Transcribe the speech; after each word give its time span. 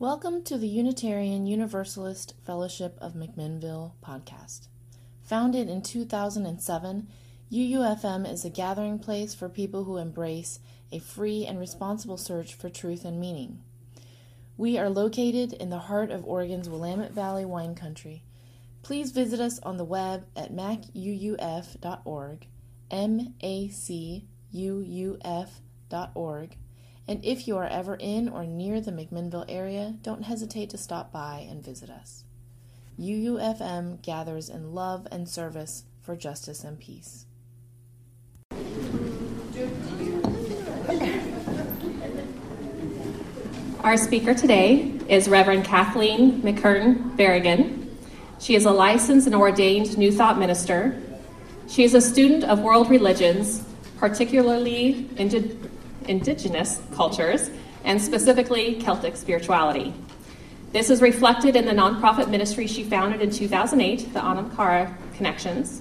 Welcome 0.00 0.44
to 0.44 0.56
the 0.56 0.68
Unitarian 0.68 1.48
Universalist 1.48 2.34
Fellowship 2.46 2.96
of 3.00 3.14
McMinnville 3.14 3.94
podcast. 4.00 4.68
Founded 5.24 5.68
in 5.68 5.82
2007, 5.82 7.08
UUFM 7.50 8.32
is 8.32 8.44
a 8.44 8.48
gathering 8.48 9.00
place 9.00 9.34
for 9.34 9.48
people 9.48 9.82
who 9.82 9.96
embrace 9.96 10.60
a 10.92 11.00
free 11.00 11.44
and 11.44 11.58
responsible 11.58 12.16
search 12.16 12.54
for 12.54 12.70
truth 12.70 13.04
and 13.04 13.18
meaning. 13.18 13.58
We 14.56 14.78
are 14.78 14.88
located 14.88 15.52
in 15.54 15.70
the 15.70 15.80
heart 15.80 16.12
of 16.12 16.24
Oregon's 16.24 16.68
Willamette 16.68 17.10
Valley 17.10 17.44
wine 17.44 17.74
country. 17.74 18.22
Please 18.84 19.10
visit 19.10 19.40
us 19.40 19.58
on 19.64 19.78
the 19.78 19.84
web 19.84 20.26
at 20.36 20.52
macuuf.org, 20.52 22.46
M 22.88 23.34
A 23.40 23.68
C 23.68 24.28
U 24.52 24.78
U 24.78 25.18
F.org 25.24 26.56
and 27.08 27.24
if 27.24 27.48
you 27.48 27.56
are 27.56 27.66
ever 27.66 27.96
in 27.96 28.28
or 28.28 28.44
near 28.44 28.82
the 28.82 28.92
McMinnville 28.92 29.46
area, 29.48 29.94
don't 30.02 30.24
hesitate 30.24 30.68
to 30.70 30.78
stop 30.78 31.10
by 31.10 31.46
and 31.48 31.64
visit 31.64 31.88
us. 31.88 32.24
UUFM 33.00 34.02
gathers 34.02 34.50
in 34.50 34.74
love 34.74 35.08
and 35.10 35.26
service 35.26 35.84
for 36.02 36.14
justice 36.14 36.64
and 36.64 36.78
peace. 36.78 37.24
Our 43.80 43.96
speaker 43.96 44.34
today 44.34 44.92
is 45.08 45.30
Reverend 45.30 45.64
Kathleen 45.64 46.42
McKern 46.42 47.16
Berrigan. 47.16 47.88
She 48.38 48.54
is 48.54 48.66
a 48.66 48.70
licensed 48.70 49.26
and 49.26 49.34
ordained 49.34 49.96
New 49.96 50.12
Thought 50.12 50.38
minister. 50.38 51.00
She 51.68 51.84
is 51.84 51.94
a 51.94 52.02
student 52.02 52.44
of 52.44 52.60
world 52.60 52.90
religions, 52.90 53.64
particularly 53.96 55.08
indigenous 56.08 56.80
cultures, 56.94 57.50
and 57.84 58.00
specifically 58.00 58.74
Celtic 58.82 59.16
spirituality. 59.16 59.94
This 60.72 60.90
is 60.90 61.00
reflected 61.00 61.56
in 61.56 61.64
the 61.64 61.72
nonprofit 61.72 62.28
ministry 62.28 62.66
she 62.66 62.84
founded 62.84 63.22
in 63.22 63.30
2008, 63.30 64.12
the 64.12 64.22
Anam 64.22 64.54
Cara 64.54 64.94
Connections, 65.14 65.80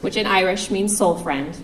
which 0.00 0.16
in 0.16 0.26
Irish 0.26 0.70
means 0.70 0.96
soul 0.96 1.16
friend. 1.16 1.56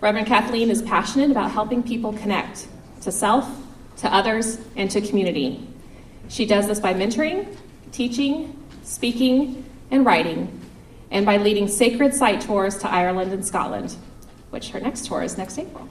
Reverend 0.00 0.28
Kathleen 0.28 0.70
is 0.70 0.82
passionate 0.82 1.30
about 1.30 1.50
helping 1.50 1.82
people 1.82 2.12
connect 2.12 2.68
to 3.02 3.10
self, 3.10 3.48
to 3.96 4.14
others, 4.14 4.58
and 4.76 4.90
to 4.90 5.00
community. 5.00 5.66
She 6.28 6.46
does 6.46 6.68
this 6.68 6.78
by 6.78 6.94
mentoring, 6.94 7.56
teaching, 7.90 8.56
speaking, 8.82 9.64
and 9.90 10.06
writing, 10.06 10.60
and 11.10 11.26
by 11.26 11.38
leading 11.38 11.66
sacred 11.66 12.14
site 12.14 12.40
tours 12.40 12.78
to 12.78 12.88
Ireland 12.88 13.32
and 13.32 13.44
Scotland, 13.44 13.96
which 14.50 14.70
her 14.70 14.80
next 14.80 15.06
tour 15.06 15.22
is 15.22 15.36
next 15.36 15.58
April. 15.58 15.88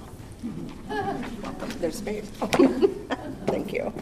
There's 1.80 1.96
space. 1.96 2.26
Thank 3.48 3.74
you. 3.74 3.94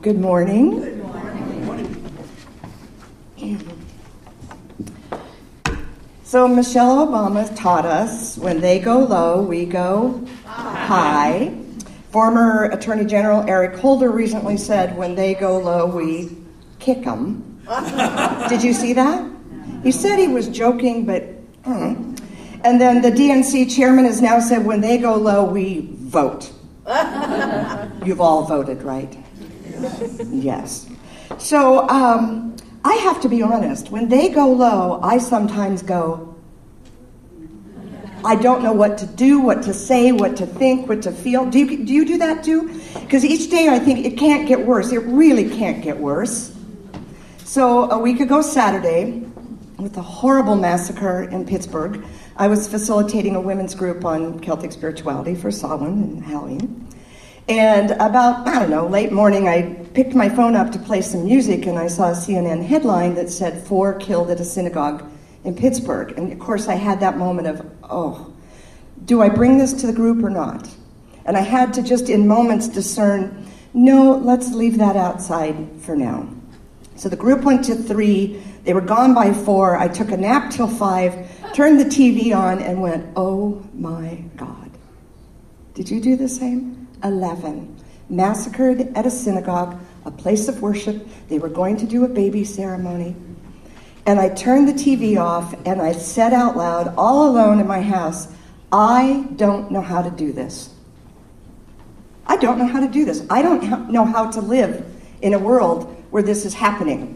Good 0.00 0.18
morning. 0.18 0.80
Good 0.80 1.04
morning. 1.64 2.08
So, 6.22 6.46
Michelle 6.46 7.06
Obama 7.06 7.54
taught 7.56 7.86
us 7.86 8.36
when 8.36 8.60
they 8.60 8.78
go 8.78 8.98
low, 8.98 9.42
we 9.42 9.64
go 9.64 10.26
high. 10.44 11.54
Former 12.10 12.64
Attorney 12.64 13.04
General 13.04 13.48
Eric 13.48 13.76
Holder 13.76 14.10
recently 14.10 14.56
said 14.56 14.96
when 14.96 15.14
they 15.14 15.34
go 15.34 15.58
low, 15.58 15.86
we 15.86 16.36
kick 16.78 17.04
them. 17.04 17.62
Did 18.48 18.62
you 18.62 18.72
see 18.72 18.92
that? 18.92 19.30
He 19.82 19.90
said 19.92 20.18
he 20.18 20.28
was 20.28 20.48
joking, 20.48 21.06
but. 21.06 21.24
Mm. 21.62 22.17
And 22.64 22.80
then 22.80 23.02
the 23.02 23.10
DNC 23.10 23.74
chairman 23.74 24.04
has 24.04 24.20
now 24.20 24.40
said 24.40 24.64
when 24.64 24.80
they 24.80 24.98
go 24.98 25.14
low, 25.16 25.44
we 25.44 25.88
vote. 25.92 26.50
You've 28.04 28.20
all 28.20 28.44
voted, 28.44 28.82
right? 28.82 29.16
yes. 30.30 30.88
So 31.38 31.88
um, 31.88 32.56
I 32.84 32.94
have 32.94 33.20
to 33.20 33.28
be 33.28 33.42
honest. 33.42 33.90
When 33.90 34.08
they 34.08 34.28
go 34.28 34.48
low, 34.50 35.00
I 35.02 35.18
sometimes 35.18 35.82
go, 35.82 36.34
I 38.24 38.34
don't 38.34 38.62
know 38.62 38.72
what 38.72 38.98
to 38.98 39.06
do, 39.06 39.38
what 39.40 39.62
to 39.62 39.74
say, 39.74 40.10
what 40.10 40.36
to 40.38 40.46
think, 40.46 40.88
what 40.88 41.02
to 41.02 41.12
feel. 41.12 41.46
Do 41.46 41.58
you 41.58 41.84
do, 41.84 41.92
you 41.92 42.04
do 42.04 42.18
that 42.18 42.42
too? 42.42 42.80
Because 42.94 43.24
each 43.24 43.50
day 43.50 43.68
I 43.68 43.78
think 43.78 44.04
it 44.04 44.18
can't 44.18 44.48
get 44.48 44.66
worse. 44.66 44.90
It 44.90 44.98
really 44.98 45.48
can't 45.48 45.82
get 45.82 45.98
worse. 45.98 46.54
So 47.44 47.90
a 47.90 47.98
week 47.98 48.20
ago, 48.20 48.42
Saturday, 48.42 49.24
with 49.78 49.96
a 49.96 50.02
horrible 50.02 50.56
massacre 50.56 51.22
in 51.22 51.46
Pittsburgh, 51.46 52.04
I 52.38 52.46
was 52.46 52.68
facilitating 52.68 53.34
a 53.34 53.40
women's 53.40 53.74
group 53.74 54.04
on 54.04 54.38
Celtic 54.38 54.70
spirituality 54.70 55.34
for 55.34 55.50
Samhain 55.50 56.04
and 56.04 56.24
Halloween. 56.24 56.86
And 57.48 57.90
about, 57.90 58.46
I 58.46 58.60
don't 58.60 58.70
know, 58.70 58.86
late 58.86 59.10
morning, 59.10 59.48
I 59.48 59.84
picked 59.92 60.14
my 60.14 60.28
phone 60.28 60.54
up 60.54 60.70
to 60.70 60.78
play 60.78 61.00
some 61.00 61.24
music 61.24 61.66
and 61.66 61.76
I 61.76 61.88
saw 61.88 62.10
a 62.10 62.12
CNN 62.12 62.64
headline 62.64 63.16
that 63.16 63.28
said, 63.28 63.66
Four 63.66 63.94
killed 63.94 64.30
at 64.30 64.38
a 64.38 64.44
synagogue 64.44 65.04
in 65.42 65.56
Pittsburgh. 65.56 66.16
And 66.16 66.32
of 66.32 66.38
course, 66.38 66.68
I 66.68 66.76
had 66.76 67.00
that 67.00 67.18
moment 67.18 67.48
of, 67.48 67.68
oh, 67.82 68.32
do 69.04 69.20
I 69.20 69.30
bring 69.30 69.58
this 69.58 69.72
to 69.72 69.88
the 69.88 69.92
group 69.92 70.22
or 70.22 70.30
not? 70.30 70.70
And 71.24 71.36
I 71.36 71.40
had 71.40 71.74
to 71.74 71.82
just 71.82 72.08
in 72.08 72.28
moments 72.28 72.68
discern, 72.68 73.50
no, 73.74 74.12
let's 74.12 74.52
leave 74.52 74.78
that 74.78 74.94
outside 74.94 75.68
for 75.80 75.96
now. 75.96 76.28
So 76.94 77.08
the 77.08 77.16
group 77.16 77.42
went 77.42 77.64
to 77.64 77.74
three. 77.74 78.40
They 78.62 78.74
were 78.74 78.80
gone 78.80 79.12
by 79.12 79.32
four. 79.32 79.76
I 79.76 79.88
took 79.88 80.12
a 80.12 80.16
nap 80.16 80.50
till 80.50 80.68
five 80.68 81.28
turned 81.54 81.80
the 81.80 81.84
TV 81.84 82.36
on 82.36 82.60
and 82.60 82.80
went, 82.80 83.06
oh 83.16 83.62
my 83.74 84.22
God. 84.36 84.70
Did 85.74 85.90
you 85.90 86.00
do 86.00 86.16
the 86.16 86.28
same? 86.28 86.88
11. 87.04 87.76
Massacred 88.08 88.92
at 88.96 89.06
a 89.06 89.10
synagogue, 89.10 89.78
a 90.04 90.10
place 90.10 90.48
of 90.48 90.62
worship. 90.62 91.06
They 91.28 91.38
were 91.38 91.48
going 91.48 91.76
to 91.78 91.86
do 91.86 92.04
a 92.04 92.08
baby 92.08 92.44
ceremony. 92.44 93.14
And 94.06 94.18
I 94.18 94.30
turned 94.30 94.68
the 94.68 94.72
TV 94.72 95.20
off 95.20 95.54
and 95.66 95.82
I 95.82 95.92
said 95.92 96.32
out 96.32 96.56
loud, 96.56 96.94
all 96.96 97.28
alone 97.28 97.60
in 97.60 97.66
my 97.66 97.82
house, 97.82 98.28
I 98.72 99.28
don't 99.36 99.70
know 99.70 99.82
how 99.82 100.02
to 100.02 100.10
do 100.10 100.32
this. 100.32 100.74
I 102.26 102.36
don't 102.36 102.58
know 102.58 102.66
how 102.66 102.80
to 102.80 102.88
do 102.88 103.04
this. 103.04 103.24
I 103.30 103.42
don't 103.42 103.90
know 103.90 104.04
how 104.04 104.30
to 104.30 104.40
live 104.40 104.84
in 105.22 105.34
a 105.34 105.38
world 105.38 105.94
where 106.10 106.22
this 106.22 106.44
is 106.44 106.54
happening. 106.54 107.14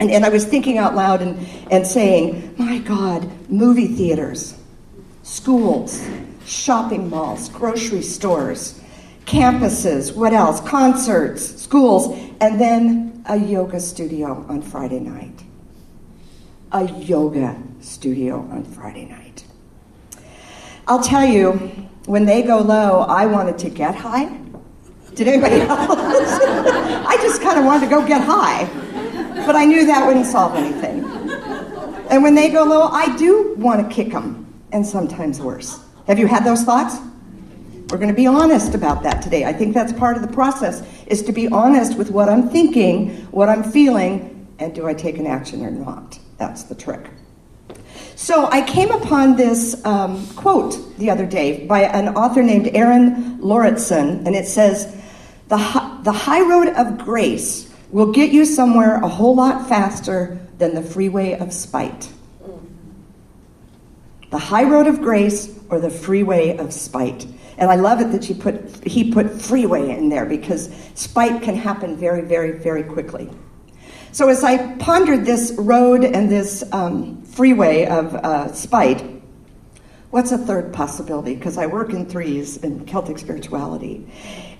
And, 0.00 0.10
and 0.10 0.24
I 0.24 0.30
was 0.30 0.46
thinking 0.46 0.78
out 0.78 0.96
loud 0.96 1.20
and, 1.20 1.46
and 1.70 1.86
saying, 1.86 2.54
my 2.56 2.78
God, 2.78 3.30
movie 3.50 3.86
theaters, 3.86 4.56
schools, 5.22 6.08
shopping 6.46 7.10
malls, 7.10 7.50
grocery 7.50 8.00
stores, 8.00 8.80
campuses, 9.26 10.16
what 10.16 10.32
else? 10.32 10.60
Concerts, 10.60 11.62
schools, 11.62 12.18
and 12.40 12.58
then 12.58 13.22
a 13.26 13.36
yoga 13.36 13.78
studio 13.78 14.44
on 14.48 14.62
Friday 14.62 15.00
night. 15.00 15.44
A 16.72 16.86
yoga 16.86 17.62
studio 17.80 18.38
on 18.50 18.64
Friday 18.64 19.04
night. 19.04 19.44
I'll 20.88 21.02
tell 21.02 21.26
you, 21.26 21.52
when 22.06 22.24
they 22.24 22.42
go 22.42 22.60
low, 22.60 23.00
I 23.00 23.26
wanted 23.26 23.58
to 23.58 23.68
get 23.68 23.94
high. 23.94 24.34
Did 25.14 25.28
anybody 25.28 25.60
else? 25.60 25.90
I 25.90 27.18
just 27.20 27.42
kind 27.42 27.58
of 27.58 27.66
wanted 27.66 27.84
to 27.84 27.90
go 27.90 28.06
get 28.06 28.22
high 28.22 28.68
but 29.46 29.56
I 29.56 29.64
knew 29.64 29.86
that 29.86 30.06
wouldn't 30.06 30.26
solve 30.26 30.54
anything. 30.54 31.04
And 32.10 32.22
when 32.22 32.34
they 32.34 32.50
go 32.50 32.64
low, 32.64 32.88
I 32.88 33.16
do 33.16 33.54
want 33.56 33.88
to 33.88 33.94
kick 33.94 34.12
them, 34.12 34.46
and 34.72 34.84
sometimes 34.84 35.40
worse. 35.40 35.80
Have 36.06 36.18
you 36.18 36.26
had 36.26 36.44
those 36.44 36.62
thoughts? 36.62 36.96
We're 37.90 37.98
going 37.98 38.08
to 38.08 38.14
be 38.14 38.26
honest 38.26 38.74
about 38.74 39.02
that 39.02 39.22
today. 39.22 39.44
I 39.44 39.52
think 39.52 39.74
that's 39.74 39.92
part 39.92 40.16
of 40.16 40.22
the 40.22 40.32
process 40.32 40.82
is 41.06 41.22
to 41.24 41.32
be 41.32 41.48
honest 41.48 41.98
with 41.98 42.10
what 42.10 42.28
I'm 42.28 42.48
thinking, 42.48 43.10
what 43.32 43.48
I'm 43.48 43.64
feeling, 43.64 44.48
and 44.58 44.74
do 44.74 44.86
I 44.86 44.94
take 44.94 45.18
an 45.18 45.26
action 45.26 45.64
or 45.64 45.70
not? 45.70 46.18
That's 46.36 46.64
the 46.64 46.74
trick. 46.74 47.10
So 48.14 48.46
I 48.46 48.62
came 48.62 48.90
upon 48.90 49.36
this 49.36 49.84
um, 49.84 50.26
quote 50.36 50.98
the 50.98 51.10
other 51.10 51.26
day 51.26 51.66
by 51.66 51.82
an 51.82 52.08
author 52.16 52.42
named 52.42 52.68
Aaron 52.74 53.40
Lauritsen, 53.40 54.26
and 54.26 54.36
it 54.36 54.46
says, 54.46 54.96
the, 55.48 55.56
the 56.02 56.12
high 56.12 56.42
road 56.42 56.68
of 56.68 56.98
grace 56.98 57.69
will 57.90 58.12
get 58.12 58.30
you 58.30 58.44
somewhere 58.44 58.96
a 58.96 59.08
whole 59.08 59.34
lot 59.34 59.68
faster 59.68 60.38
than 60.58 60.74
the 60.74 60.82
freeway 60.82 61.36
of 61.38 61.52
spite. 61.52 62.12
The 64.30 64.38
high 64.38 64.64
road 64.64 64.86
of 64.86 65.00
grace 65.00 65.58
or 65.70 65.80
the 65.80 65.90
freeway 65.90 66.56
of 66.56 66.72
spite. 66.72 67.26
And 67.58 67.70
I 67.70 67.74
love 67.74 68.00
it 68.00 68.12
that 68.12 68.38
put, 68.38 68.86
he 68.86 69.12
put 69.12 69.30
freeway 69.30 69.90
in 69.90 70.08
there 70.08 70.24
because 70.24 70.70
spite 70.94 71.42
can 71.42 71.56
happen 71.56 71.96
very, 71.96 72.22
very, 72.22 72.52
very 72.52 72.84
quickly. 72.84 73.28
So 74.12 74.28
as 74.28 74.44
I 74.44 74.76
pondered 74.76 75.24
this 75.24 75.52
road 75.58 76.04
and 76.04 76.30
this 76.30 76.64
um, 76.72 77.22
freeway 77.22 77.86
of 77.86 78.14
uh, 78.14 78.52
spite, 78.52 79.04
what's 80.10 80.32
a 80.32 80.38
third 80.38 80.72
possibility? 80.72 81.34
Because 81.34 81.58
I 81.58 81.66
work 81.66 81.90
in 81.90 82.06
threes 82.06 82.56
in 82.58 82.86
Celtic 82.86 83.18
spirituality. 83.18 84.06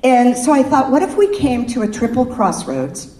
And 0.02 0.36
so 0.36 0.52
I 0.52 0.62
thought, 0.62 0.90
what 0.90 1.02
if 1.02 1.16
we 1.16 1.36
came 1.36 1.66
to 1.66 1.82
a 1.82 1.88
triple 1.88 2.26
crossroads 2.26 3.16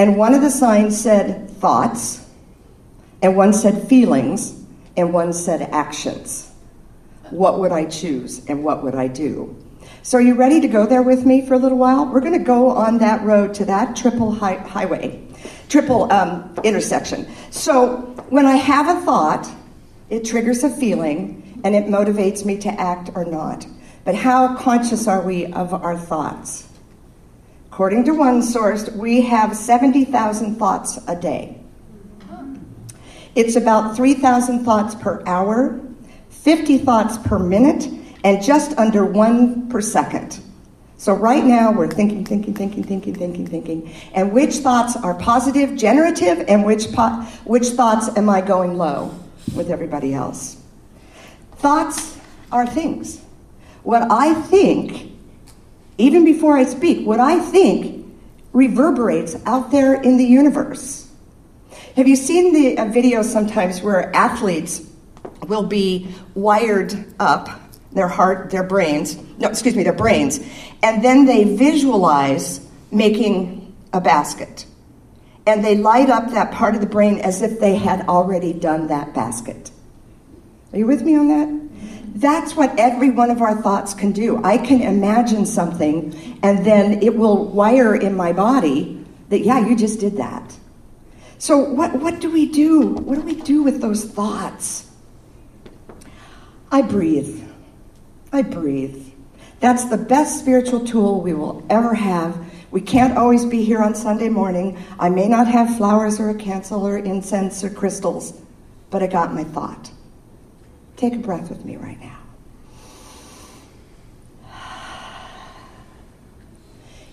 and 0.00 0.16
one 0.16 0.32
of 0.32 0.40
the 0.40 0.48
signs 0.48 0.98
said 0.98 1.50
thoughts, 1.50 2.26
and 3.20 3.36
one 3.36 3.52
said 3.52 3.86
feelings, 3.86 4.58
and 4.96 5.12
one 5.12 5.34
said 5.34 5.60
actions. 5.72 6.50
What 7.28 7.58
would 7.58 7.70
I 7.70 7.84
choose 7.84 8.42
and 8.46 8.64
what 8.64 8.82
would 8.82 8.94
I 8.94 9.08
do? 9.08 9.54
So, 10.02 10.16
are 10.16 10.22
you 10.22 10.36
ready 10.36 10.58
to 10.62 10.68
go 10.68 10.86
there 10.86 11.02
with 11.02 11.26
me 11.26 11.46
for 11.46 11.52
a 11.52 11.58
little 11.58 11.76
while? 11.76 12.06
We're 12.06 12.22
going 12.22 12.38
to 12.38 12.42
go 12.42 12.70
on 12.70 12.96
that 13.00 13.22
road 13.24 13.52
to 13.56 13.66
that 13.66 13.94
triple 13.94 14.32
hi- 14.32 14.56
highway, 14.56 15.22
triple 15.68 16.10
um, 16.10 16.50
intersection. 16.64 17.28
So, 17.50 17.96
when 18.30 18.46
I 18.46 18.56
have 18.56 18.88
a 18.88 19.04
thought, 19.04 19.46
it 20.08 20.24
triggers 20.24 20.64
a 20.64 20.70
feeling 20.70 21.60
and 21.62 21.74
it 21.74 21.88
motivates 21.88 22.46
me 22.46 22.56
to 22.60 22.70
act 22.80 23.10
or 23.14 23.26
not. 23.26 23.66
But 24.06 24.14
how 24.14 24.56
conscious 24.56 25.06
are 25.06 25.20
we 25.20 25.52
of 25.52 25.74
our 25.74 25.98
thoughts? 25.98 26.69
According 27.72 28.04
to 28.04 28.12
one 28.12 28.42
source, 28.42 28.90
we 28.90 29.20
have 29.22 29.56
70,000 29.56 30.56
thoughts 30.56 30.98
a 31.06 31.14
day. 31.14 31.60
It's 33.36 33.54
about 33.54 33.96
3,000 33.96 34.64
thoughts 34.64 34.96
per 34.96 35.22
hour, 35.24 35.80
50 36.30 36.78
thoughts 36.78 37.16
per 37.18 37.38
minute, 37.38 37.86
and 38.24 38.42
just 38.42 38.76
under 38.76 39.04
one 39.04 39.68
per 39.68 39.80
second. 39.80 40.40
So 40.96 41.14
right 41.14 41.44
now 41.44 41.70
we're 41.70 41.88
thinking, 41.88 42.26
thinking, 42.26 42.54
thinking, 42.54 42.82
thinking, 42.82 43.14
thinking, 43.14 43.46
thinking. 43.46 43.94
And 44.14 44.32
which 44.32 44.56
thoughts 44.56 44.96
are 44.96 45.14
positive, 45.14 45.76
generative, 45.76 46.44
and 46.48 46.64
which, 46.64 46.92
po- 46.92 47.22
which 47.44 47.68
thoughts 47.68 48.14
am 48.16 48.28
I 48.28 48.40
going 48.40 48.76
low 48.76 49.14
with 49.54 49.70
everybody 49.70 50.12
else? 50.12 50.60
Thoughts 51.56 52.18
are 52.50 52.66
things. 52.66 53.22
What 53.84 54.10
I 54.10 54.34
think, 54.34 55.09
even 56.00 56.24
before 56.24 56.56
I 56.56 56.64
speak, 56.64 57.06
what 57.06 57.20
I 57.20 57.38
think 57.38 58.06
reverberates 58.52 59.36
out 59.46 59.70
there 59.70 59.94
in 59.94 60.16
the 60.16 60.24
universe. 60.24 61.10
Have 61.96 62.08
you 62.08 62.16
seen 62.16 62.52
the 62.52 62.78
uh, 62.78 62.86
videos 62.86 63.24
sometimes 63.24 63.82
where 63.82 64.14
athletes 64.14 64.88
will 65.46 65.64
be 65.64 66.08
wired 66.34 66.94
up 67.18 67.48
their 67.92 68.08
heart, 68.08 68.50
their 68.50 68.62
brains, 68.62 69.16
no, 69.38 69.48
excuse 69.48 69.74
me, 69.74 69.82
their 69.82 69.92
brains, 69.92 70.40
and 70.82 71.04
then 71.04 71.26
they 71.26 71.44
visualize 71.44 72.66
making 72.90 73.74
a 73.92 74.00
basket. 74.00 74.66
And 75.46 75.64
they 75.64 75.76
light 75.76 76.10
up 76.10 76.30
that 76.30 76.52
part 76.52 76.74
of 76.74 76.80
the 76.80 76.86
brain 76.86 77.18
as 77.18 77.42
if 77.42 77.58
they 77.58 77.74
had 77.76 78.06
already 78.08 78.52
done 78.52 78.86
that 78.88 79.14
basket. 79.14 79.70
Are 80.72 80.78
you 80.78 80.86
with 80.86 81.02
me 81.02 81.16
on 81.16 81.28
that? 81.28 81.69
That's 82.14 82.54
what 82.54 82.78
every 82.78 83.10
one 83.10 83.30
of 83.30 83.40
our 83.40 83.60
thoughts 83.62 83.94
can 83.94 84.12
do. 84.12 84.42
I 84.44 84.58
can 84.58 84.82
imagine 84.82 85.46
something, 85.46 86.38
and 86.42 86.66
then 86.66 87.02
it 87.02 87.16
will 87.16 87.46
wire 87.46 87.94
in 87.94 88.14
my 88.14 88.32
body 88.32 89.04
that, 89.30 89.40
yeah, 89.40 89.66
you 89.66 89.76
just 89.76 90.00
did 90.00 90.16
that. 90.16 90.56
So, 91.38 91.58
what, 91.58 91.94
what 91.94 92.20
do 92.20 92.30
we 92.30 92.46
do? 92.46 92.88
What 92.88 93.14
do 93.14 93.22
we 93.22 93.36
do 93.36 93.62
with 93.62 93.80
those 93.80 94.04
thoughts? 94.04 94.90
I 96.70 96.82
breathe. 96.82 97.42
I 98.32 98.42
breathe. 98.42 99.12
That's 99.60 99.86
the 99.86 99.96
best 99.96 100.38
spiritual 100.38 100.84
tool 100.84 101.20
we 101.20 101.32
will 101.32 101.64
ever 101.70 101.94
have. 101.94 102.38
We 102.70 102.80
can't 102.80 103.16
always 103.16 103.44
be 103.44 103.64
here 103.64 103.82
on 103.82 103.94
Sunday 103.94 104.28
morning. 104.28 104.78
I 104.98 105.08
may 105.08 105.28
not 105.28 105.48
have 105.48 105.76
flowers 105.76 106.20
or 106.20 106.30
a 106.30 106.34
candle 106.34 106.86
or 106.86 106.98
incense 106.98 107.64
or 107.64 107.70
crystals, 107.70 108.38
but 108.90 109.02
I 109.02 109.06
got 109.06 109.34
my 109.34 109.44
thought. 109.44 109.90
Take 111.00 111.14
a 111.14 111.18
breath 111.18 111.48
with 111.48 111.64
me 111.64 111.76
right 111.76 111.98
now. 111.98 112.18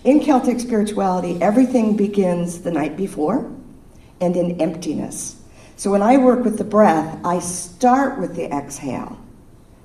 In 0.04 0.20
Celtic 0.20 0.60
spirituality, 0.60 1.40
everything 1.40 1.96
begins 1.96 2.60
the 2.60 2.70
night 2.70 2.98
before 2.98 3.50
and 4.20 4.36
in 4.36 4.60
emptiness. 4.60 5.42
So 5.76 5.90
when 5.90 6.02
I 6.02 6.18
work 6.18 6.44
with 6.44 6.58
the 6.58 6.64
breath, 6.64 7.18
I 7.24 7.38
start 7.38 8.20
with 8.20 8.36
the 8.36 8.54
exhale. 8.54 9.18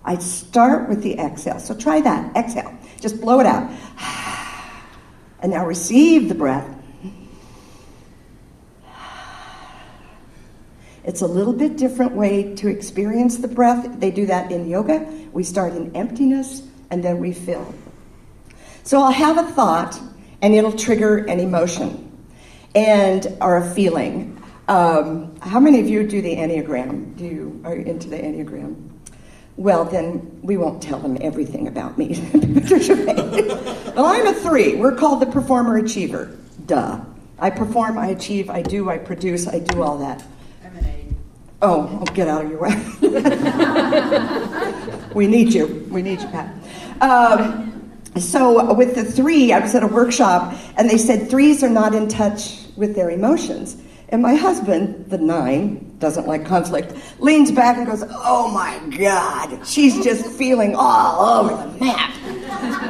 I 0.03 0.17
start 0.17 0.89
with 0.89 1.01
the 1.01 1.17
exhale. 1.17 1.59
So 1.59 1.73
try 1.73 2.01
that. 2.01 2.35
Exhale. 2.35 2.77
Just 2.99 3.21
blow 3.21 3.39
it 3.39 3.45
out. 3.45 3.71
And 5.39 5.51
now 5.51 5.65
receive 5.65 6.29
the 6.29 6.35
breath. 6.35 6.72
It's 11.03 11.21
a 11.21 11.27
little 11.27 11.53
bit 11.53 11.77
different 11.77 12.13
way 12.13 12.55
to 12.55 12.67
experience 12.67 13.37
the 13.37 13.47
breath. 13.47 13.99
They 13.99 14.11
do 14.11 14.25
that 14.27 14.51
in 14.51 14.69
yoga. 14.69 14.99
We 15.33 15.43
start 15.43 15.73
in 15.73 15.95
emptiness 15.95 16.63
and 16.91 17.03
then 17.03 17.19
we 17.19 17.33
fill. 17.33 17.73
So 18.83 19.01
I'll 19.01 19.11
have 19.11 19.37
a 19.37 19.51
thought 19.51 19.99
and 20.41 20.53
it'll 20.53 20.77
trigger 20.77 21.17
an 21.25 21.39
emotion 21.39 22.11
and 22.75 23.37
or 23.41 23.57
a 23.57 23.73
feeling. 23.73 24.41
Um, 24.67 25.35
how 25.41 25.59
many 25.59 25.79
of 25.79 25.89
you 25.89 26.07
do 26.07 26.21
the 26.21 26.35
Enneagram? 26.35 27.17
Do 27.17 27.25
you 27.25 27.61
are 27.65 27.75
you 27.75 27.83
into 27.83 28.09
the 28.09 28.17
Enneagram? 28.17 28.89
Well, 29.55 29.85
then 29.85 30.39
we 30.41 30.57
won't 30.57 30.81
tell 30.81 30.99
them 30.99 31.17
everything 31.21 31.67
about 31.67 31.97
me. 31.97 32.19
well, 33.95 34.05
I'm 34.05 34.25
a 34.25 34.33
three. 34.33 34.75
We're 34.75 34.95
called 34.95 35.21
the 35.21 35.27
performer 35.27 35.77
achiever. 35.77 36.35
Duh. 36.65 37.01
I 37.37 37.49
perform, 37.49 37.97
I 37.97 38.07
achieve, 38.07 38.49
I 38.49 38.61
do, 38.61 38.89
I 38.89 38.97
produce, 38.97 39.47
I 39.47 39.59
do 39.59 39.83
all 39.83 39.97
that. 39.99 40.23
I'm 41.63 41.69
an 41.71 41.85
eight. 41.85 41.93
Oh, 41.93 41.99
oh 42.01 42.05
get 42.13 42.27
out 42.27 42.45
of 42.45 42.51
your 42.51 42.59
way. 42.59 42.75
we 45.13 45.27
need 45.27 45.53
you. 45.53 45.87
We 45.89 46.01
need 46.01 46.21
you, 46.21 46.27
Pat. 46.27 46.53
Um, 47.01 47.69
so 48.17 48.73
with 48.73 48.95
the 48.95 49.03
three, 49.03 49.53
I 49.53 49.59
was 49.59 49.75
at 49.75 49.83
a 49.83 49.87
workshop, 49.87 50.55
and 50.77 50.89
they 50.89 50.97
said 50.97 51.29
threes 51.29 51.63
are 51.63 51.69
not 51.69 51.95
in 51.95 52.07
touch 52.07 52.65
with 52.75 52.95
their 52.95 53.09
emotions. 53.09 53.77
And 54.09 54.21
my 54.21 54.35
husband, 54.35 55.09
the 55.09 55.17
nine, 55.17 55.95
doesn't 55.97 56.27
like 56.27 56.45
conflict, 56.45 56.93
leans 57.19 57.51
back 57.51 57.77
and 57.77 57.87
goes, 57.87 58.03
Oh 58.09 58.51
my 58.51 58.79
God, 58.97 59.65
she's 59.65 60.03
just 60.03 60.27
feeling 60.37 60.75
all 60.75 61.45
over 61.45 61.55
the 61.55 61.85
map. 61.85 62.13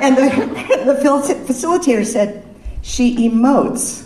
And 0.01 0.17
the, 0.17 0.23
the 0.85 0.99
facilitator 1.01 2.05
said, 2.05 2.45
She 2.81 3.29
emotes, 3.29 4.05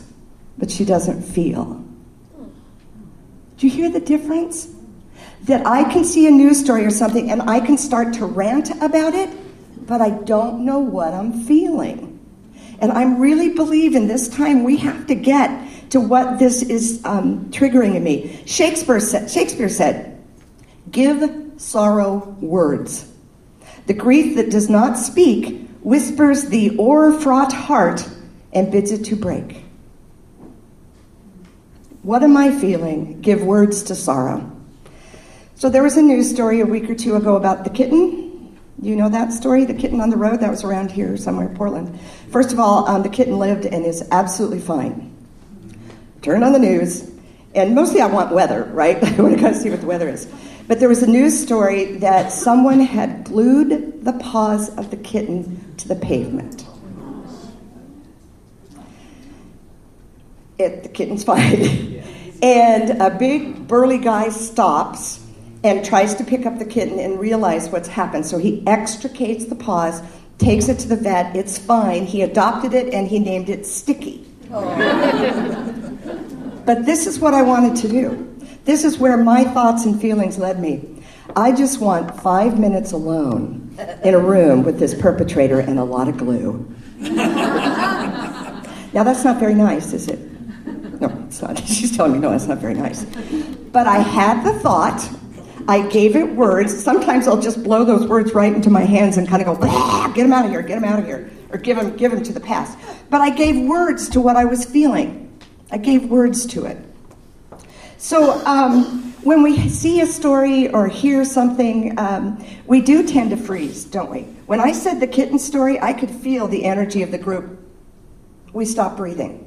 but 0.60 0.70
she 0.70 0.86
doesn't 0.86 1.24
feel. 1.24 1.87
Do 3.58 3.68
you 3.68 3.74
hear 3.74 3.90
the 3.92 4.00
difference? 4.00 4.70
That 5.44 5.66
I 5.66 5.84
can 5.92 6.04
see 6.04 6.28
a 6.28 6.32
news 6.32 6.60
story 6.60 6.86
or 6.86 6.92
something 6.92 7.32
and 7.32 7.42
I 7.44 7.60
can 7.60 7.78
start 7.78 8.14
to 8.16 8.26
rant 8.26 8.70
about 8.82 9.14
it, 9.14 9.30
but 9.88 10.02
I 10.02 10.10
don't 10.10 10.66
know 10.66 10.80
what 10.80 11.14
I'm 11.14 11.44
feeling. 11.46 12.20
And 12.80 12.92
I'm 12.92 13.20
really 13.20 13.50
believing 13.50 14.08
this 14.08 14.28
time 14.28 14.64
we 14.64 14.78
have 14.78 15.08
to 15.08 15.16
get 15.16 15.90
to 15.92 16.00
what 16.00 16.38
this 16.38 16.62
is 16.62 17.04
um, 17.06 17.50
triggering 17.50 17.96
in 17.96 18.04
me. 18.04 18.42
Shakespeare 18.46 19.00
said, 19.00 19.32
Shakespeare 19.32 19.70
said, 19.70 20.22
Give 20.92 21.54
sorrow 21.58 22.36
words. 22.40 23.12
The 23.88 23.94
grief 23.94 24.36
that 24.36 24.52
does 24.52 24.70
not 24.70 24.98
speak 24.98 25.68
whispers 25.82 26.50
the 26.50 26.78
o'er 26.78 27.18
fraught 27.20 27.54
heart 27.54 28.08
and 28.54 28.72
bids 28.72 28.92
it 28.92 29.06
to 29.06 29.16
break. 29.16 29.64
What 32.08 32.24
am 32.24 32.38
I 32.38 32.58
feeling? 32.58 33.20
Give 33.20 33.44
words 33.44 33.84
to 33.84 33.96
sorrow. 33.96 34.50
So 35.56 35.70
there 35.70 35.84
was 35.84 35.98
a 35.98 36.02
news 36.02 36.30
story 36.30 36.62
a 36.62 36.66
week 36.66 36.90
or 36.90 36.96
two 36.96 37.18
ago 37.18 37.36
about 37.36 37.66
the 37.66 37.70
kitten 37.70 38.28
you 38.82 38.96
know 38.96 39.10
that 39.10 39.34
story, 39.34 39.66
the 39.66 39.74
kitten 39.74 40.02
on 40.02 40.12
the 40.12 40.18
road? 40.18 40.40
That 40.40 40.52
was 40.52 40.64
around 40.64 40.92
here 40.92 41.18
somewhere, 41.18 41.50
Portland. 41.50 42.00
First 42.32 42.54
of 42.54 42.60
all, 42.60 42.88
um, 42.88 43.02
the 43.02 43.10
kitten 43.10 43.40
lived 43.40 43.66
and 43.66 43.84
is 43.84 44.08
absolutely 44.12 44.60
fine. 44.60 45.16
Turn 46.22 46.44
on 46.44 46.54
the 46.54 46.60
news, 46.60 47.10
and 47.56 47.74
mostly 47.74 48.02
I 48.02 48.06
want 48.06 48.32
weather, 48.32 48.66
right? 48.66 49.04
I 49.20 49.22
want 49.22 49.36
to 49.36 49.42
go 49.42 49.52
see 49.52 49.72
what 49.72 49.82
the 49.82 49.88
weather 49.88 50.08
is. 50.08 50.32
But 50.68 50.80
there 50.80 50.90
was 50.90 51.02
a 51.02 51.08
news 51.08 51.40
story 51.40 51.94
that 51.98 52.32
someone 52.32 52.80
had 52.80 53.24
glued 53.24 54.06
the 54.06 54.14
paws 54.14 54.70
of 54.78 54.92
the 54.92 54.98
kitten 54.98 55.74
to 55.78 55.88
the 55.88 55.96
pavement. 55.96 56.67
It, 60.60 60.84
the 60.84 60.90
kitten's 60.90 61.24
fine. 61.24 62.04
and 62.42 63.02
a 63.02 63.10
big 63.10 63.68
burly 63.68 63.98
guy 63.98 64.30
stops 64.30 65.24
and 65.64 65.84
tries 65.84 66.16
to 66.16 66.24
pick 66.24 66.46
up 66.46 66.60
the 66.60 66.66
kitten 66.66 67.00
and 67.00 67.20
realize 67.20 67.70
what's 67.70 67.88
happened. 67.88 68.26
So 68.26 68.38
he 68.38 68.66
extricates 68.68 69.46
the 69.46 69.56
paws, 69.56 70.02
takes 70.38 70.70
it 70.70 70.80
to 70.80 70.88
the 70.88 70.96
vet. 70.96 71.36
It's 71.36 71.58
fine. 71.58 72.06
He 72.06 72.22
adopted 72.22 72.74
it 72.74 72.94
and 72.94 73.08
he 73.08 73.20
named 73.20 73.50
it 73.50 73.66
Sticky. 73.66 74.26
but 74.50 74.56
this 76.86 77.08
is 77.08 77.20
what 77.20 77.34
I 77.34 77.42
wanted 77.42 77.76
to 77.82 77.88
do. 77.88 78.36
This 78.66 78.84
is 78.84 78.98
where 78.98 79.18
my 79.18 79.44
thoughts 79.44 79.86
and 79.86 80.00
feelings 80.00 80.38
led 80.38 80.60
me. 80.60 81.04
I 81.36 81.52
just 81.52 81.80
want 81.80 82.20
five 82.22 82.60
minutes 82.60 82.94
alone 82.94 83.76
in 84.04 84.14
a 84.14 84.20
room 84.20 84.64
with 84.64 84.80
this 84.80 84.94
perpetrator 84.94 85.60
and 85.60 85.80
a 85.80 85.84
lot 85.84 86.08
of 86.08 86.18
glue. 86.18 86.74
now, 87.00 88.64
that's 88.94 89.24
not 89.24 89.40
very 89.40 89.54
nice, 89.54 89.94
is 89.94 90.08
it? 90.08 90.20
No, 91.00 91.26
it's 91.28 91.42
not. 91.42 91.60
She's 91.68 91.96
telling 91.96 92.14
me, 92.14 92.20
no, 92.20 92.32
that's 92.32 92.48
not 92.48 92.58
very 92.58 92.74
nice. 92.74 93.04
But 93.72 93.88
I 93.88 94.00
had 94.00 94.44
the 94.44 94.58
thought 94.60 95.10
I 95.68 95.86
gave 95.90 96.16
it 96.16 96.36
words. 96.36 96.82
Sometimes 96.82 97.28
I'll 97.28 97.42
just 97.42 97.62
blow 97.62 97.84
those 97.84 98.08
words 98.08 98.34
right 98.34 98.54
into 98.54 98.70
my 98.70 98.84
hands 98.84 99.18
and 99.18 99.28
kind 99.28 99.42
of 99.42 99.60
go, 99.60 100.14
get 100.14 100.24
them 100.24 100.32
out 100.32 100.46
of 100.46 100.52
here, 100.52 100.62
get 100.62 100.76
them 100.76 100.86
out 100.86 101.00
of 101.00 101.06
here, 101.06 101.30
or 101.50 101.58
give 101.58 101.78
them, 101.78 101.96
give 101.98 102.12
them 102.12 102.24
to 102.24 102.32
the 102.32 102.40
past. 102.40 102.78
But 103.10 103.20
I 103.20 103.30
gave 103.30 103.68
words 103.68 104.08
to 104.10 104.22
what 104.22 104.38
I 104.38 104.46
was 104.46 104.64
feeling. 104.64 105.24
I 105.70 105.78
gave 105.78 106.06
words 106.06 106.46
to 106.48 106.66
it. 106.66 106.78
So 107.98 108.46
um, 108.46 109.14
when 109.24 109.44
we 109.44 109.68
see 109.68 110.00
a 110.00 110.06
story 110.06 110.70
or 110.70 110.88
hear 110.88 111.26
something, 111.26 112.00
um, 112.00 112.44
we 112.66 112.80
do 112.80 113.06
tend 113.06 113.32
to 113.32 113.38
freeze, 113.38 113.84
don't 113.84 114.10
we? 114.10 114.22
When 114.46 114.62
I 114.62 114.72
said 114.72 115.02
the 115.02 115.08
kitten 115.08 115.38
story, 115.38 115.80
I 115.82 115.92
could 115.92 116.10
feel 116.10 116.48
the 116.48 116.64
energy 116.64 117.04
of 117.04 117.12
the 117.12 117.18
group. 117.18 117.60
We 118.54 118.64
stopped 118.64 118.96
breathing. 118.96 119.47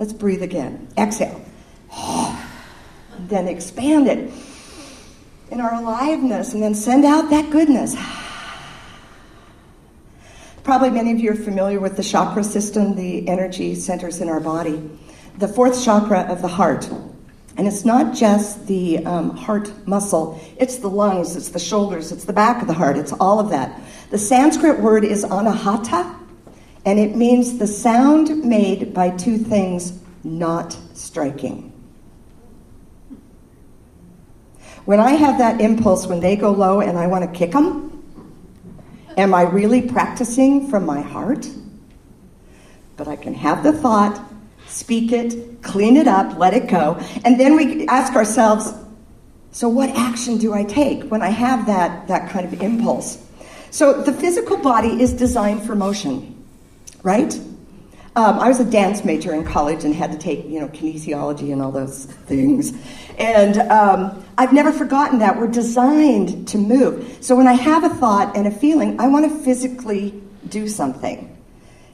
Let's 0.00 0.14
breathe 0.14 0.42
again. 0.42 0.88
Exhale. 0.96 1.44
then 3.18 3.46
expand 3.46 4.08
it 4.08 4.32
in 5.50 5.60
our 5.60 5.74
aliveness 5.74 6.54
and 6.54 6.62
then 6.62 6.74
send 6.74 7.04
out 7.04 7.28
that 7.28 7.50
goodness. 7.50 7.94
Probably 10.64 10.88
many 10.88 11.12
of 11.12 11.20
you 11.20 11.32
are 11.32 11.36
familiar 11.36 11.80
with 11.80 11.98
the 11.98 12.02
chakra 12.02 12.42
system, 12.42 12.96
the 12.96 13.28
energy 13.28 13.74
centers 13.74 14.22
in 14.22 14.30
our 14.30 14.40
body. 14.40 14.90
The 15.36 15.48
fourth 15.48 15.84
chakra 15.84 16.20
of 16.20 16.40
the 16.40 16.48
heart. 16.48 16.88
And 17.58 17.66
it's 17.66 17.84
not 17.84 18.14
just 18.14 18.66
the 18.68 19.04
um, 19.04 19.36
heart 19.36 19.70
muscle, 19.86 20.40
it's 20.56 20.78
the 20.78 20.88
lungs, 20.88 21.36
it's 21.36 21.50
the 21.50 21.58
shoulders, 21.58 22.10
it's 22.10 22.24
the 22.24 22.32
back 22.32 22.62
of 22.62 22.68
the 22.68 22.74
heart, 22.74 22.96
it's 22.96 23.12
all 23.12 23.38
of 23.38 23.50
that. 23.50 23.78
The 24.10 24.18
Sanskrit 24.18 24.80
word 24.80 25.04
is 25.04 25.26
anahata, 25.26 26.16
and 26.84 26.98
it 26.98 27.14
means 27.14 27.58
the 27.58 27.66
sound 27.66 28.44
made 28.44 28.94
by 28.94 29.10
two 29.10 29.36
things 29.38 29.98
not 30.24 30.76
striking. 30.94 31.70
When 34.84 34.98
I 34.98 35.10
have 35.10 35.38
that 35.38 35.60
impulse 35.60 36.06
when 36.06 36.20
they 36.20 36.36
go 36.36 36.50
low 36.50 36.80
and 36.80 36.98
I 36.98 37.06
want 37.06 37.30
to 37.30 37.38
kick 37.38 37.52
them, 37.52 38.02
am 39.16 39.34
I 39.34 39.42
really 39.42 39.82
practicing 39.82 40.68
from 40.68 40.86
my 40.86 41.00
heart? 41.00 41.48
But 42.96 43.06
I 43.06 43.16
can 43.16 43.34
have 43.34 43.62
the 43.62 43.72
thought, 43.72 44.20
speak 44.66 45.12
it, 45.12 45.62
clean 45.62 45.96
it 45.96 46.08
up, 46.08 46.38
let 46.38 46.54
it 46.54 46.68
go, 46.68 46.98
and 47.24 47.38
then 47.38 47.56
we 47.56 47.86
ask 47.88 48.14
ourselves, 48.14 48.72
so 49.52 49.68
what 49.68 49.90
action 49.90 50.38
do 50.38 50.54
I 50.54 50.64
take 50.64 51.04
when 51.04 51.22
I 51.22 51.28
have 51.28 51.66
that, 51.66 52.08
that 52.08 52.30
kind 52.30 52.46
of 52.46 52.62
impulse? 52.62 53.24
So 53.70 54.02
the 54.02 54.12
physical 54.12 54.56
body 54.56 55.00
is 55.00 55.12
designed 55.12 55.62
for 55.62 55.74
motion, 55.74 56.39
right? 57.02 57.38
Um, 58.16 58.40
I 58.40 58.48
was 58.48 58.58
a 58.58 58.64
dance 58.64 59.04
major 59.04 59.32
in 59.32 59.44
college 59.44 59.84
and 59.84 59.94
had 59.94 60.10
to 60.10 60.18
take, 60.18 60.44
you 60.46 60.58
know, 60.58 60.68
kinesiology 60.68 61.52
and 61.52 61.62
all 61.62 61.70
those 61.70 62.06
things. 62.06 62.72
And 63.18 63.58
um, 63.70 64.24
I've 64.36 64.52
never 64.52 64.72
forgotten 64.72 65.20
that. 65.20 65.38
We're 65.38 65.46
designed 65.46 66.48
to 66.48 66.58
move. 66.58 67.18
So 67.20 67.36
when 67.36 67.46
I 67.46 67.52
have 67.52 67.84
a 67.84 67.88
thought 67.88 68.36
and 68.36 68.48
a 68.48 68.50
feeling, 68.50 68.98
I 69.00 69.06
want 69.06 69.30
to 69.30 69.38
physically 69.44 70.20
do 70.48 70.66
something. 70.66 71.36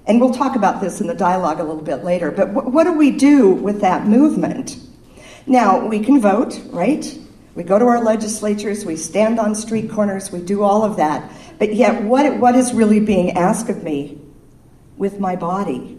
And 0.07 0.21
we'll 0.21 0.33
talk 0.33 0.57
about 0.57 0.81
this 0.81 1.01
in 1.01 1.07
the 1.07 1.15
dialogue 1.15 1.61
a 1.61 1.65
little 1.65 1.83
bit 1.83 2.03
later. 2.03 2.31
But 2.31 2.55
what 2.55 2.85
do 2.85 2.93
we 2.93 3.11
do 3.11 3.51
with 3.51 3.83
that 3.83 4.07
movement? 4.07 4.79
Now, 5.47 5.87
we 5.87 6.01
can 6.01 6.21
vote, 6.21 6.61
right? 6.71 7.19
We 7.55 7.63
go 7.63 7.79
to 7.79 7.85
our 7.85 8.03
legislatures, 8.03 8.85
we 8.85 8.97
stand 8.97 9.39
on 9.39 9.55
street 9.55 9.91
corners, 9.91 10.33
we 10.33 10.41
do 10.41 10.63
all 10.63 10.83
of 10.83 10.97
that. 10.97 11.31
But 11.59 11.75
yet, 11.75 12.03
what, 12.03 12.39
what 12.39 12.55
is 12.55 12.73
really 12.73 13.01
being 13.01 13.33
asked 13.33 13.69
of 13.69 13.83
me 13.83 14.21
with 14.97 15.21
my 15.21 15.37
body? 15.37 15.99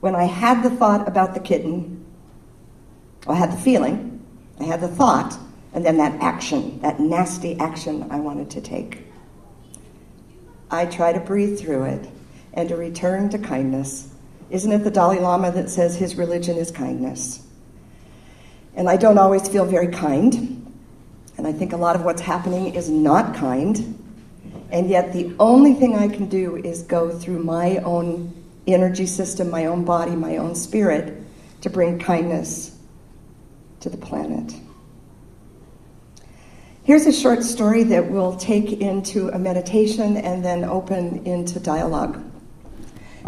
When 0.00 0.14
I 0.14 0.24
had 0.24 0.62
the 0.62 0.70
thought 0.70 1.06
about 1.06 1.34
the 1.34 1.40
kitten, 1.40 2.04
I 3.26 3.34
had 3.34 3.52
the 3.52 3.56
feeling, 3.56 4.24
I 4.58 4.64
had 4.64 4.80
the 4.80 4.88
thought, 4.88 5.38
and 5.72 5.84
then 5.84 5.98
that 5.98 6.20
action, 6.22 6.80
that 6.80 7.00
nasty 7.00 7.58
action 7.58 8.06
I 8.10 8.18
wanted 8.18 8.50
to 8.50 8.60
take. 8.60 9.04
I 10.70 10.86
try 10.86 11.12
to 11.12 11.20
breathe 11.20 11.58
through 11.58 11.84
it 11.84 12.08
and 12.54 12.68
to 12.68 12.76
return 12.76 13.28
to 13.30 13.38
kindness. 13.38 14.12
Isn't 14.50 14.72
it 14.72 14.84
the 14.84 14.90
Dalai 14.90 15.20
Lama 15.20 15.52
that 15.52 15.70
says 15.70 15.96
his 15.96 16.16
religion 16.16 16.56
is 16.56 16.70
kindness? 16.70 17.46
And 18.74 18.88
I 18.88 18.96
don't 18.96 19.18
always 19.18 19.48
feel 19.48 19.64
very 19.64 19.88
kind. 19.88 20.56
And 21.36 21.46
I 21.46 21.52
think 21.52 21.72
a 21.72 21.76
lot 21.76 21.96
of 21.96 22.04
what's 22.04 22.22
happening 22.22 22.74
is 22.74 22.88
not 22.88 23.34
kind. 23.34 23.96
And 24.72 24.88
yet, 24.88 25.12
the 25.12 25.34
only 25.38 25.74
thing 25.74 25.96
I 25.96 26.08
can 26.08 26.28
do 26.28 26.56
is 26.56 26.82
go 26.82 27.10
through 27.10 27.42
my 27.42 27.78
own 27.78 28.32
energy 28.66 29.06
system, 29.06 29.50
my 29.50 29.66
own 29.66 29.84
body, 29.84 30.12
my 30.12 30.36
own 30.36 30.54
spirit 30.54 31.20
to 31.62 31.70
bring 31.70 31.98
kindness 31.98 32.76
to 33.80 33.90
the 33.90 33.96
planet. 33.96 34.54
Here's 36.84 37.06
a 37.06 37.12
short 37.12 37.42
story 37.42 37.82
that 37.84 38.10
we'll 38.10 38.36
take 38.36 38.80
into 38.80 39.28
a 39.30 39.38
meditation 39.38 40.16
and 40.16 40.44
then 40.44 40.64
open 40.64 41.26
into 41.26 41.60
dialogue. 41.60 42.22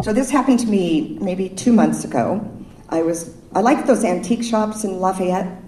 So 0.01 0.11
this 0.11 0.29
happened 0.29 0.59
to 0.59 0.67
me 0.67 1.17
maybe 1.21 1.49
two 1.49 1.71
months 1.71 2.03
ago. 2.03 2.49
I 2.89 3.03
was 3.03 3.35
I 3.53 3.61
like 3.61 3.85
those 3.85 4.03
antique 4.03 4.43
shops 4.43 4.83
in 4.83 4.99
Lafayette. 4.99 5.61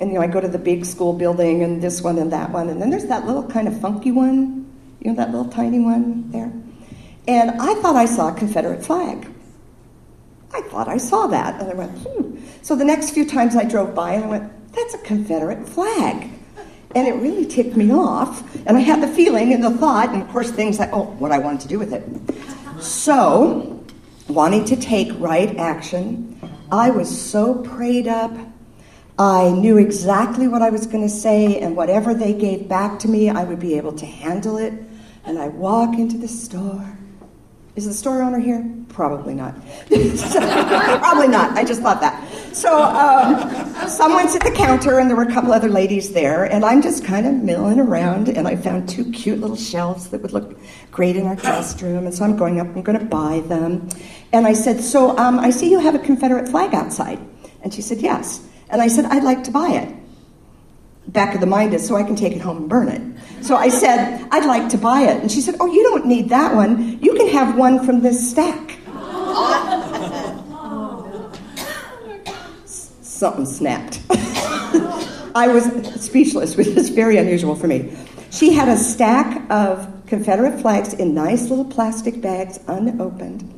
And 0.00 0.10
you 0.10 0.18
know, 0.18 0.22
I 0.22 0.26
go 0.26 0.40
to 0.40 0.48
the 0.48 0.58
big 0.58 0.86
school 0.86 1.12
building 1.12 1.62
and 1.62 1.82
this 1.82 2.00
one 2.00 2.18
and 2.18 2.32
that 2.32 2.50
one, 2.50 2.70
and 2.70 2.80
then 2.80 2.88
there's 2.88 3.06
that 3.06 3.26
little 3.26 3.46
kind 3.46 3.68
of 3.68 3.78
funky 3.78 4.10
one 4.10 4.61
you 5.02 5.10
know, 5.10 5.16
that 5.16 5.30
little 5.30 5.50
tiny 5.50 5.78
one 5.78 6.30
there? 6.30 6.52
And 7.26 7.50
I 7.60 7.74
thought 7.80 7.96
I 7.96 8.04
saw 8.04 8.28
a 8.28 8.34
Confederate 8.34 8.84
flag. 8.84 9.26
I 10.52 10.60
thought 10.62 10.88
I 10.88 10.98
saw 10.98 11.26
that. 11.28 11.60
And 11.60 11.70
I 11.70 11.74
went, 11.74 11.90
hmm. 11.98 12.36
So 12.62 12.76
the 12.76 12.84
next 12.84 13.10
few 13.10 13.26
times 13.26 13.56
I 13.56 13.64
drove 13.64 13.94
by 13.94 14.14
and 14.14 14.24
I 14.24 14.28
went, 14.28 14.72
that's 14.72 14.94
a 14.94 14.98
Confederate 14.98 15.68
flag. 15.68 16.30
And 16.94 17.08
it 17.08 17.14
really 17.14 17.46
ticked 17.46 17.76
me 17.76 17.90
off. 17.90 18.54
And 18.66 18.76
I 18.76 18.80
had 18.80 19.02
the 19.02 19.08
feeling 19.08 19.52
and 19.52 19.64
the 19.64 19.70
thought, 19.70 20.10
and 20.10 20.22
of 20.22 20.28
course, 20.28 20.50
things 20.50 20.78
like, 20.78 20.90
oh, 20.92 21.04
what 21.18 21.32
I 21.32 21.38
wanted 21.38 21.62
to 21.62 21.68
do 21.68 21.78
with 21.78 21.92
it. 21.92 22.04
So, 22.82 23.84
wanting 24.28 24.64
to 24.66 24.76
take 24.76 25.10
right 25.18 25.56
action, 25.56 26.38
I 26.70 26.90
was 26.90 27.08
so 27.08 27.54
prayed 27.62 28.08
up 28.08 28.32
I 29.18 29.50
knew 29.50 29.76
exactly 29.76 30.48
what 30.48 30.62
I 30.62 30.70
was 30.70 30.86
going 30.86 31.04
to 31.04 31.08
say, 31.08 31.58
and 31.60 31.76
whatever 31.76 32.14
they 32.14 32.32
gave 32.32 32.68
back 32.68 32.98
to 33.00 33.08
me, 33.08 33.28
I 33.28 33.44
would 33.44 33.60
be 33.60 33.76
able 33.76 33.92
to 33.92 34.06
handle 34.06 34.56
it. 34.56 34.72
And 35.24 35.38
I 35.38 35.48
walk 35.48 35.98
into 35.98 36.18
the 36.18 36.28
store. 36.28 36.98
Is 37.74 37.86
the 37.86 37.94
store 37.94 38.20
owner 38.20 38.38
here? 38.38 38.68
Probably 38.88 39.34
not. 39.34 39.54
Probably 39.88 41.28
not. 41.28 41.56
I 41.56 41.64
just 41.64 41.80
thought 41.80 42.00
that. 42.02 42.22
So 42.54 42.82
um, 42.82 43.88
someone's 43.88 44.34
at 44.34 44.42
the 44.42 44.50
counter, 44.50 44.98
and 44.98 45.08
there 45.08 45.16
were 45.16 45.22
a 45.22 45.32
couple 45.32 45.52
other 45.52 45.70
ladies 45.70 46.12
there, 46.12 46.44
and 46.44 46.66
I'm 46.66 46.82
just 46.82 47.02
kind 47.02 47.26
of 47.26 47.32
milling 47.34 47.80
around, 47.80 48.28
and 48.28 48.46
I 48.46 48.56
found 48.56 48.90
two 48.90 49.10
cute 49.10 49.40
little 49.40 49.56
shelves 49.56 50.08
that 50.10 50.20
would 50.20 50.32
look 50.34 50.58
great 50.90 51.16
in 51.16 51.26
our 51.26 51.36
guest 51.36 51.80
room, 51.80 52.04
and 52.04 52.14
so 52.14 52.24
I'm 52.24 52.36
going 52.36 52.60
up. 52.60 52.66
I'm 52.66 52.82
going 52.82 52.98
to 52.98 53.04
buy 53.06 53.40
them, 53.46 53.88
and 54.34 54.46
I 54.46 54.52
said, 54.52 54.82
"So 54.82 55.16
um, 55.16 55.38
I 55.38 55.48
see 55.48 55.70
you 55.70 55.78
have 55.78 55.94
a 55.94 55.98
Confederate 55.98 56.48
flag 56.48 56.74
outside," 56.74 57.18
and 57.62 57.72
she 57.72 57.80
said, 57.80 58.02
"Yes." 58.02 58.46
And 58.72 58.80
I 58.80 58.88
said, 58.88 59.04
I'd 59.04 59.22
like 59.22 59.44
to 59.44 59.50
buy 59.50 59.68
it. 59.68 59.94
Back 61.12 61.34
of 61.34 61.40
the 61.40 61.46
mind 61.46 61.74
is 61.74 61.86
so 61.86 61.96
I 61.96 62.02
can 62.02 62.16
take 62.16 62.34
it 62.34 62.40
home 62.40 62.56
and 62.56 62.68
burn 62.68 62.88
it. 62.88 63.44
So 63.44 63.56
I 63.56 63.68
said, 63.68 64.26
I'd 64.30 64.46
like 64.46 64.70
to 64.70 64.78
buy 64.78 65.02
it. 65.02 65.20
And 65.20 65.30
she 65.30 65.40
said, 65.40 65.56
Oh, 65.60 65.66
you 65.66 65.82
don't 65.82 66.06
need 66.06 66.30
that 66.30 66.54
one. 66.54 66.98
You 67.02 67.14
can 67.14 67.28
have 67.28 67.56
one 67.56 67.84
from 67.84 68.00
this 68.00 68.30
stack. 68.30 68.78
Something 72.66 73.46
snapped. 73.46 74.00
I 75.34 75.48
was 75.48 75.64
speechless, 76.02 76.56
which 76.56 76.68
is 76.68 76.88
very 76.88 77.18
unusual 77.18 77.56
for 77.56 77.66
me. 77.66 77.94
She 78.30 78.52
had 78.52 78.68
a 78.68 78.76
stack 78.76 79.50
of 79.50 79.88
Confederate 80.06 80.60
flags 80.60 80.94
in 80.94 81.14
nice 81.14 81.48
little 81.48 81.64
plastic 81.64 82.20
bags, 82.20 82.58
unopened. 82.66 83.48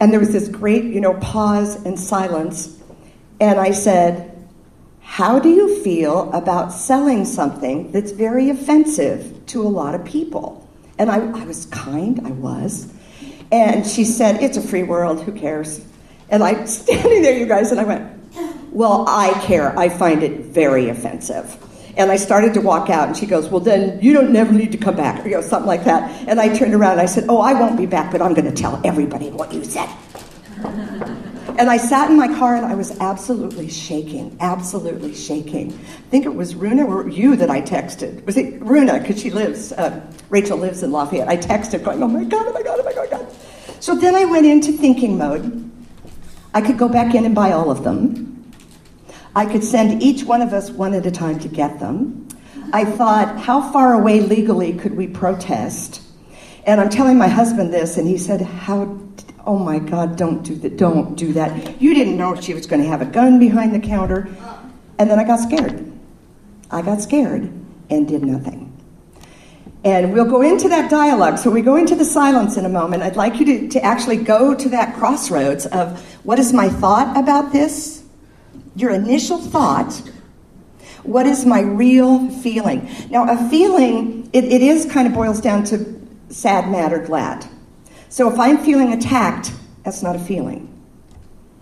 And 0.00 0.12
there 0.12 0.20
was 0.20 0.32
this 0.32 0.48
great, 0.48 0.84
you 0.84 1.00
know, 1.00 1.14
pause 1.14 1.76
and 1.84 1.98
silence 1.98 2.82
and 3.42 3.58
I 3.58 3.72
said, 3.72 4.31
How 5.12 5.38
do 5.38 5.50
you 5.50 5.78
feel 5.82 6.32
about 6.32 6.72
selling 6.72 7.26
something 7.26 7.92
that's 7.92 8.12
very 8.12 8.48
offensive 8.48 9.44
to 9.48 9.60
a 9.60 9.68
lot 9.68 9.94
of 9.94 10.06
people? 10.06 10.66
And 10.96 11.10
I, 11.10 11.18
I 11.18 11.44
was 11.44 11.66
kind, 11.66 12.26
I 12.26 12.30
was. 12.30 12.90
And 13.52 13.86
she 13.86 14.04
said, 14.04 14.42
It's 14.42 14.56
a 14.56 14.62
free 14.62 14.84
world, 14.84 15.22
who 15.22 15.32
cares? 15.32 15.84
And 16.30 16.42
I'm 16.42 16.66
standing 16.78 17.20
there, 17.20 17.36
you 17.36 17.44
guys, 17.44 17.70
and 17.70 17.78
I 17.78 17.84
went, 17.84 18.10
Well, 18.72 19.04
I 19.06 19.34
care. 19.44 19.78
I 19.78 19.90
find 19.90 20.22
it 20.22 20.46
very 20.46 20.88
offensive. 20.88 21.58
And 21.98 22.10
I 22.10 22.16
started 22.16 22.54
to 22.54 22.62
walk 22.62 22.88
out, 22.88 23.08
and 23.08 23.14
she 23.14 23.26
goes, 23.26 23.50
Well, 23.50 23.60
then 23.60 24.00
you 24.00 24.14
don't 24.14 24.32
never 24.32 24.54
need 24.54 24.72
to 24.72 24.78
come 24.78 24.96
back, 24.96 25.26
or 25.26 25.28
you 25.28 25.34
know, 25.34 25.42
something 25.42 25.68
like 25.68 25.84
that. 25.84 26.26
And 26.26 26.40
I 26.40 26.56
turned 26.56 26.72
around 26.72 26.92
and 26.92 27.02
I 27.02 27.06
said, 27.06 27.26
Oh, 27.28 27.42
I 27.42 27.52
won't 27.52 27.76
be 27.76 27.84
back, 27.84 28.12
but 28.12 28.22
I'm 28.22 28.32
going 28.32 28.50
to 28.50 28.62
tell 28.62 28.80
everybody 28.82 29.28
what 29.28 29.52
you 29.52 29.62
said. 29.62 29.90
And 31.58 31.70
I 31.70 31.76
sat 31.76 32.10
in 32.10 32.16
my 32.16 32.28
car 32.28 32.56
and 32.56 32.64
I 32.64 32.74
was 32.74 32.98
absolutely 33.00 33.68
shaking, 33.68 34.36
absolutely 34.40 35.14
shaking. 35.14 35.72
I 35.72 36.10
think 36.10 36.24
it 36.24 36.34
was 36.34 36.54
Runa 36.54 36.86
or 36.86 37.08
you 37.08 37.36
that 37.36 37.50
I 37.50 37.60
texted. 37.60 38.24
Was 38.24 38.36
it 38.36 38.60
Runa? 38.62 39.00
Because 39.00 39.20
she 39.20 39.30
lives, 39.30 39.72
uh, 39.72 40.00
Rachel 40.30 40.58
lives 40.58 40.82
in 40.82 40.92
Lafayette. 40.92 41.28
I 41.28 41.36
texted 41.36 41.84
going, 41.84 42.02
oh 42.02 42.08
my 42.08 42.24
God, 42.24 42.46
oh 42.48 42.52
my 42.52 42.62
God, 42.62 42.80
oh 42.80 42.84
my 42.84 42.92
God, 42.92 43.08
oh 43.12 43.16
my 43.16 43.24
God. 43.24 43.36
So 43.80 43.94
then 43.94 44.14
I 44.14 44.24
went 44.24 44.46
into 44.46 44.72
thinking 44.72 45.18
mode. 45.18 45.70
I 46.54 46.60
could 46.60 46.78
go 46.78 46.88
back 46.88 47.14
in 47.14 47.24
and 47.24 47.34
buy 47.34 47.52
all 47.52 47.70
of 47.70 47.84
them. 47.84 48.50
I 49.34 49.46
could 49.46 49.64
send 49.64 50.02
each 50.02 50.24
one 50.24 50.42
of 50.42 50.52
us 50.52 50.70
one 50.70 50.94
at 50.94 51.06
a 51.06 51.10
time 51.10 51.38
to 51.40 51.48
get 51.48 51.80
them. 51.80 52.28
I 52.72 52.84
thought, 52.84 53.38
how 53.38 53.72
far 53.72 53.94
away 53.94 54.20
legally 54.20 54.72
could 54.74 54.96
we 54.96 55.06
protest? 55.06 56.02
And 56.64 56.80
I'm 56.80 56.88
telling 56.88 57.18
my 57.18 57.28
husband 57.28 57.72
this, 57.72 57.96
and 57.96 58.06
he 58.06 58.16
said, 58.16 58.40
How 58.40 58.84
oh 59.46 59.58
my 59.58 59.78
God, 59.78 60.16
don't 60.16 60.42
do 60.42 60.54
that, 60.56 60.76
don't 60.76 61.14
do 61.14 61.32
that. 61.32 61.80
You 61.80 61.94
didn't 61.94 62.16
know 62.16 62.34
she 62.40 62.54
was 62.54 62.66
going 62.66 62.82
to 62.82 62.88
have 62.88 63.02
a 63.02 63.06
gun 63.06 63.38
behind 63.38 63.74
the 63.74 63.80
counter. 63.80 64.28
And 64.98 65.10
then 65.10 65.18
I 65.18 65.24
got 65.24 65.40
scared. 65.40 65.90
I 66.70 66.82
got 66.82 67.00
scared 67.00 67.52
and 67.90 68.08
did 68.08 68.22
nothing. 68.22 68.68
And 69.84 70.12
we'll 70.12 70.30
go 70.30 70.42
into 70.42 70.68
that 70.68 70.90
dialogue. 70.90 71.38
So 71.38 71.50
we 71.50 71.60
go 71.60 71.76
into 71.76 71.96
the 71.96 72.04
silence 72.04 72.56
in 72.56 72.64
a 72.64 72.68
moment. 72.68 73.02
I'd 73.02 73.16
like 73.16 73.40
you 73.40 73.46
to, 73.46 73.68
to 73.70 73.84
actually 73.84 74.18
go 74.18 74.54
to 74.54 74.68
that 74.68 74.94
crossroads 74.94 75.66
of 75.66 76.00
what 76.24 76.38
is 76.38 76.52
my 76.52 76.68
thought 76.68 77.16
about 77.16 77.52
this? 77.52 78.04
Your 78.76 78.90
initial 78.90 79.38
thought. 79.38 79.92
What 81.02 81.26
is 81.26 81.44
my 81.44 81.60
real 81.62 82.30
feeling? 82.30 82.88
Now, 83.10 83.28
a 83.28 83.48
feeling, 83.50 84.30
it, 84.32 84.44
it 84.44 84.62
is 84.62 84.86
kind 84.86 85.08
of 85.08 85.14
boils 85.14 85.40
down 85.40 85.64
to 85.64 86.00
sad, 86.28 86.70
mad, 86.70 86.92
or 86.92 87.04
glad. 87.04 87.44
So 88.12 88.30
if 88.30 88.38
I'm 88.38 88.58
feeling 88.58 88.92
attacked, 88.92 89.54
that's 89.84 90.02
not 90.02 90.14
a 90.16 90.18
feeling. 90.18 90.68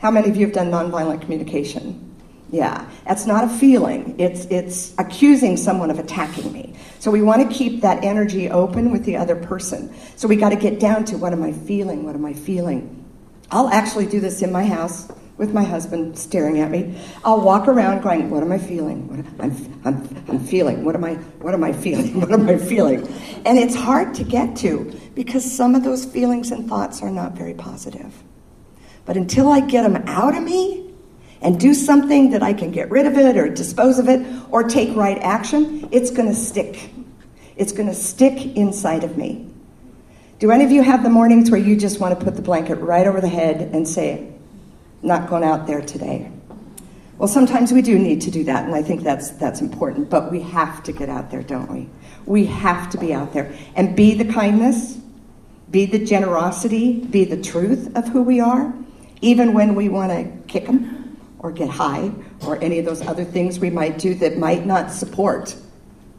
How 0.01 0.11
many 0.11 0.29
of 0.29 0.37
you 0.37 0.47
have 0.47 0.53
done 0.53 0.69
nonviolent 0.69 1.21
communication? 1.21 2.13
Yeah, 2.51 2.91
that's 3.07 3.25
not 3.25 3.45
a 3.45 3.49
feeling. 3.49 4.19
It's, 4.19 4.47
it's 4.47 4.93
accusing 4.99 5.57
someone 5.57 5.93
of 5.93 6.01
attacking 6.01 6.53
me. 6.53 6.75
So 6.99 7.13
we 7.13 7.23
want 7.23 7.49
to 7.49 7.57
keep 7.57 7.83
that 7.83 8.03
energy 8.03 8.51
open 8.51 8.91
with 8.91 9.05
the 9.05 9.17
other 9.17 9.37
person. 9.37 9.95
So 10.17 10.27
we 10.27 10.35
got 10.35 10.49
to 10.49 10.57
get 10.57 10.81
down 10.81 11.05
to 11.05 11.19
what 11.19 11.33
am 11.33 11.45
I 11.45 11.53
feeling? 11.53 12.03
What 12.03 12.17
am 12.17 12.25
I 12.25 12.33
feeling? 12.33 13.05
I'll 13.53 13.69
actually 13.69 14.07
do 14.07 14.19
this 14.19 14.43
in 14.43 14.51
my 14.51 14.65
house 14.65 15.09
with 15.41 15.55
my 15.55 15.65
husband 15.65 16.19
staring 16.19 16.61
at 16.61 16.71
me. 16.71 16.95
I'll 17.25 17.41
walk 17.41 17.67
around 17.67 18.03
going, 18.03 18.29
"What 18.29 18.43
am 18.43 18.53
I 18.53 18.59
feeling? 18.59 19.09
What 19.09 19.25
I'm, 19.43 19.81
I'm, 19.87 20.25
I'm 20.29 20.39
feeling. 20.39 20.85
What 20.85 20.95
am 20.95 21.03
I? 21.03 21.15
What 21.45 21.55
am 21.55 21.65
I 21.65 21.73
feeling? 21.73 22.21
What 22.21 22.31
am 22.31 22.47
I 22.47 22.59
feeling?" 22.59 23.09
And 23.47 23.59
it's 23.59 23.75
hard 23.75 24.15
to 24.17 24.23
get 24.23 24.55
to 24.57 24.93
because 25.15 25.51
some 25.51 25.75
of 25.75 25.83
those 25.83 26.05
feelings 26.05 26.51
and 26.51 26.69
thoughts 26.69 27.03
are 27.03 27.11
not 27.11 27.33
very 27.33 27.55
positive. 27.55 28.23
But 29.07 29.17
until 29.17 29.49
I 29.49 29.61
get 29.61 29.83
them 29.83 29.97
out 30.07 30.37
of 30.37 30.43
me, 30.43 30.93
and 31.41 31.59
do 31.59 31.73
something 31.73 32.33
that 32.33 32.43
I 32.43 32.53
can 32.53 32.71
get 32.71 32.91
rid 32.91 33.07
of 33.07 33.17
it 33.17 33.39
or 33.39 33.49
dispose 33.49 33.99
of 33.99 34.11
it 34.11 34.21
or 34.51 34.63
take 34.63 34.95
right 34.95 35.19
action, 35.23 35.89
it's 35.91 36.11
going 36.11 36.29
to 36.29 36.35
stick. 36.35 36.91
It's 37.57 37.73
going 37.73 37.89
to 37.89 37.95
stick 37.95 38.57
inside 38.59 39.05
of 39.05 39.17
me. 39.17 39.49
Do 40.39 40.51
any 40.51 40.65
of 40.65 40.71
you 40.71 40.83
have 40.83 41.03
the 41.03 41.09
mornings 41.09 41.51
where 41.51 41.61
you 41.61 41.77
just 41.77 41.99
want 41.99 42.19
to 42.19 42.23
put 42.23 42.37
the 42.37 42.43
blanket 42.43 42.77
right 42.77 43.07
over 43.07 43.23
the 43.23 43.29
head 43.29 43.71
and 43.75 43.89
say, 43.89 44.31
not 45.03 45.29
going 45.29 45.45
out 45.45 45.67
there 45.67 45.81
today? 45.81 46.31
Well, 47.19 47.29
sometimes 47.29 47.73
we 47.73 47.83
do 47.83 47.99
need 47.99 48.23
to 48.23 48.31
do 48.31 48.45
that, 48.45 48.65
and 48.65 48.75
I 48.75 48.83
think 48.83 49.03
that's, 49.03 49.31
that's 49.33 49.61
important, 49.61 50.09
but 50.09 50.31
we 50.31 50.41
have 50.41 50.83
to 50.85 50.93
get 50.93 51.11
out 51.11 51.31
there, 51.31 51.43
don't 51.43 51.71
we? 51.71 51.89
We 52.25 52.47
have 52.47 52.89
to 52.91 52.99
be 52.99 53.13
out 53.13 53.35
there 53.35 53.55
and 53.77 53.95
be 53.95 54.15
the 54.15 54.25
kindness, 54.25 54.99
be 55.71 55.85
the 55.85 56.03
generosity, 56.03 57.01
be 57.05 57.25
the 57.25 57.41
truth 57.41 57.95
of 57.95 58.09
who 58.09 58.23
we 58.23 58.41
are, 58.41 58.73
even 59.21 59.53
when 59.53 59.75
we 59.75 59.91
want 59.91 60.13
to 60.13 60.49
kick 60.49 60.67
them 60.67 61.21
or 61.41 61.53
get 61.53 61.69
high 61.69 62.11
or 62.47 62.63
any 62.63 62.79
of 62.79 62.87
those 62.87 63.07
other 63.07 63.25
things 63.25 63.59
we 63.59 63.69
might 63.69 63.99
do 63.99 64.15
that 64.15 64.39
might 64.39 64.65
not 64.65 64.91
support 64.91 65.55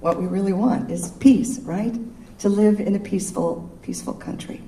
what 0.02 0.20
we 0.20 0.28
really 0.28 0.54
want 0.54 0.92
is 0.92 1.12
peace, 1.14 1.60
right? 1.60 1.96
To 2.40 2.50
live 2.50 2.80
in 2.80 2.96
a 2.96 3.00
peaceful, 3.00 3.72
peaceful 3.82 4.14
country. 4.14 4.62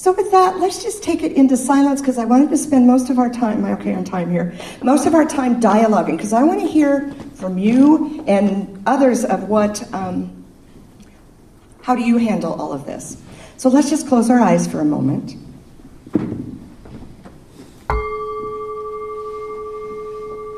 So 0.00 0.12
with 0.12 0.30
that, 0.30 0.58
let's 0.58 0.82
just 0.82 1.02
take 1.02 1.22
it 1.22 1.32
into 1.32 1.58
silence 1.58 2.00
because 2.00 2.16
I 2.16 2.24
wanted 2.24 2.48
to 2.48 2.56
spend 2.56 2.86
most 2.86 3.10
of 3.10 3.18
our 3.18 3.28
time, 3.28 3.66
okay 3.66 3.92
on 3.92 4.02
time 4.02 4.30
here, 4.30 4.54
most 4.82 5.04
of 5.06 5.14
our 5.14 5.26
time 5.26 5.60
dialoguing 5.60 6.16
because 6.16 6.32
I 6.32 6.42
want 6.42 6.58
to 6.62 6.66
hear 6.66 7.12
from 7.34 7.58
you 7.58 8.24
and 8.26 8.82
others 8.86 9.26
of 9.26 9.50
what, 9.50 9.92
um, 9.92 10.42
how 11.82 11.94
do 11.94 12.02
you 12.02 12.16
handle 12.16 12.54
all 12.54 12.72
of 12.72 12.86
this? 12.86 13.18
So 13.58 13.68
let's 13.68 13.90
just 13.90 14.08
close 14.08 14.30
our 14.30 14.40
eyes 14.40 14.66
for 14.66 14.80
a 14.80 14.86
moment. 14.86 15.34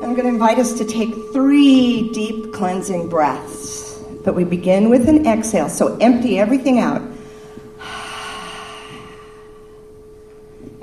I'm 0.01 0.13
going 0.15 0.23
to 0.23 0.29
invite 0.29 0.57
us 0.57 0.71
to 0.77 0.85
take 0.85 1.13
three 1.33 2.09
deep 2.13 2.53
cleansing 2.53 3.09
breaths. 3.09 3.99
But 4.23 4.35
we 4.35 4.45
begin 4.45 4.89
with 4.89 5.09
an 5.09 5.27
exhale, 5.27 5.67
so 5.67 5.97
empty 5.97 6.39
everything 6.39 6.79
out. 6.79 7.01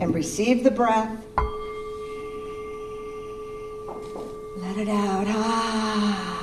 And 0.00 0.12
receive 0.14 0.64
the 0.64 0.71
breath. 0.73 1.25
Let 4.57 4.77
it 4.79 4.88
out. 4.88 5.27
Ah. 5.29 6.40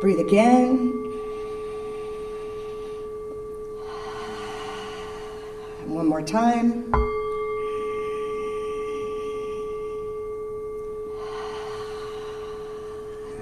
Breathe 0.00 0.18
again. 0.18 0.92
And 5.82 5.94
one 5.94 6.06
more 6.06 6.22
time. 6.22 6.90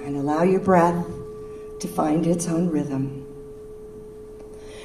and 0.09 0.17
allow 0.17 0.43
your 0.43 0.61
breath 0.61 1.07
to 1.79 1.87
find 1.87 2.27
its 2.27 2.49
own 2.49 2.71
rhythm. 2.71 3.28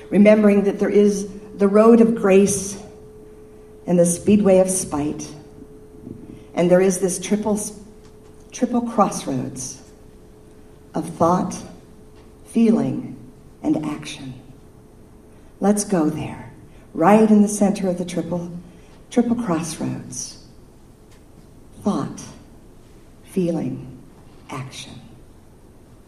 Remembering 0.10 0.63
that 0.66 0.80
there 0.80 0.89
is 0.89 1.28
the 1.56 1.68
road 1.68 2.02
of 2.02 2.16
grace 2.16 2.82
and 3.88 3.98
the 3.98 4.06
speedway 4.06 4.60
of 4.60 4.70
spite, 4.70 5.28
and 6.54 6.70
there 6.70 6.82
is 6.82 7.00
this 7.00 7.20
triple, 7.20 7.60
triple 8.52 8.82
crossroads 8.82 9.82
of 10.94 11.10
thought, 11.10 11.56
feeling, 12.46 13.18
and 13.63 13.86
action. 13.86 14.34
Let's 15.60 15.84
go 15.84 16.10
there, 16.10 16.52
right 16.94 17.30
in 17.30 17.42
the 17.42 17.48
center 17.48 17.89
of 17.89 17.98
the 17.98 18.06
triple, 18.06 18.52
triple 19.10 19.36
crossroads. 19.36 20.44
Thought, 21.82 22.22
feeling, 23.24 24.02
action. 24.50 25.00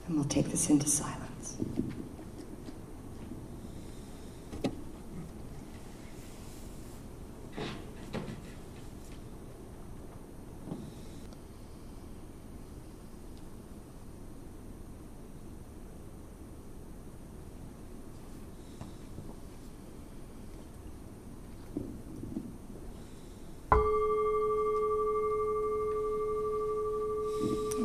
And 0.07 0.15
we'll 0.15 0.25
take 0.25 0.49
this 0.49 0.69
into 0.69 0.87
silence. 0.87 1.57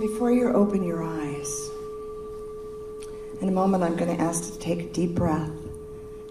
Before 0.00 0.32
open 0.52 0.82
your 0.82 1.02
eyes, 1.02 1.70
in 3.40 3.48
a 3.48 3.52
moment, 3.52 3.82
I'm 3.82 3.96
going 3.96 4.14
to 4.14 4.22
ask 4.22 4.52
to 4.52 4.58
take 4.58 4.80
a 4.80 4.92
deep 4.92 5.14
breath. 5.14 5.50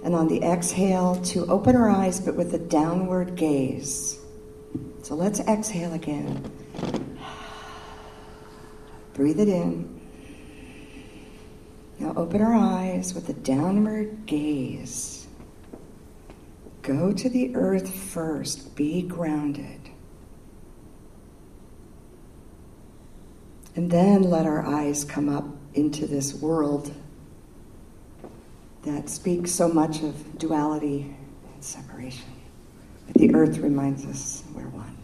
And 0.04 0.16
on 0.16 0.28
the 0.28 0.42
exhale, 0.44 1.16
to 1.24 1.46
open 1.48 1.76
our 1.76 1.90
eyes, 1.90 2.20
but 2.20 2.36
with 2.36 2.54
a 2.54 2.60
downward 2.60 3.36
gaze. 3.36 4.20
So 5.02 5.16
let's 5.16 5.40
exhale 5.42 5.94
again. 5.94 6.52
Breathe 9.14 9.40
it 9.40 9.50
in. 9.50 10.00
Now 11.98 12.14
open 12.16 12.42
our 12.42 12.54
eyes 12.54 13.14
with 13.14 13.28
a 13.30 13.34
downward 13.34 14.26
gaze. 14.26 15.28
Go 16.84 17.12
to 17.12 17.28
the 17.28 17.56
earth 17.56 17.94
first. 17.94 18.76
Be 18.76 19.02
grounded. 19.02 19.79
And 23.80 23.90
then 23.90 24.24
let 24.24 24.46
our 24.46 24.66
eyes 24.66 25.06
come 25.06 25.30
up 25.30 25.46
into 25.74 26.06
this 26.06 26.34
world 26.34 26.94
that 28.84 29.08
speaks 29.08 29.52
so 29.52 29.70
much 29.70 30.04
of 30.04 30.38
duality 30.38 31.16
and 31.54 31.64
separation. 31.64 32.26
But 33.08 33.16
the 33.16 33.34
earth 33.34 33.60
reminds 33.60 34.06
us 34.06 34.44
we're 34.54 34.68
one. 34.68 34.98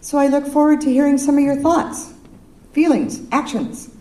So 0.00 0.18
I 0.18 0.26
look 0.26 0.44
forward 0.44 0.80
to 0.80 0.90
hearing 0.90 1.16
some 1.16 1.38
of 1.38 1.44
your 1.44 1.54
thoughts, 1.54 2.12
feelings, 2.72 3.22
actions. 3.30 3.94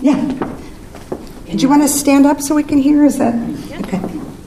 Yeah. 0.00 0.54
Did 1.44 1.60
you 1.60 1.68
want 1.68 1.82
to 1.82 1.88
stand 1.88 2.24
up 2.24 2.40
so 2.40 2.54
we 2.54 2.62
can 2.62 2.78
hear? 2.78 3.04
Is 3.04 3.18
that 3.18 3.34
okay? 3.84 4.00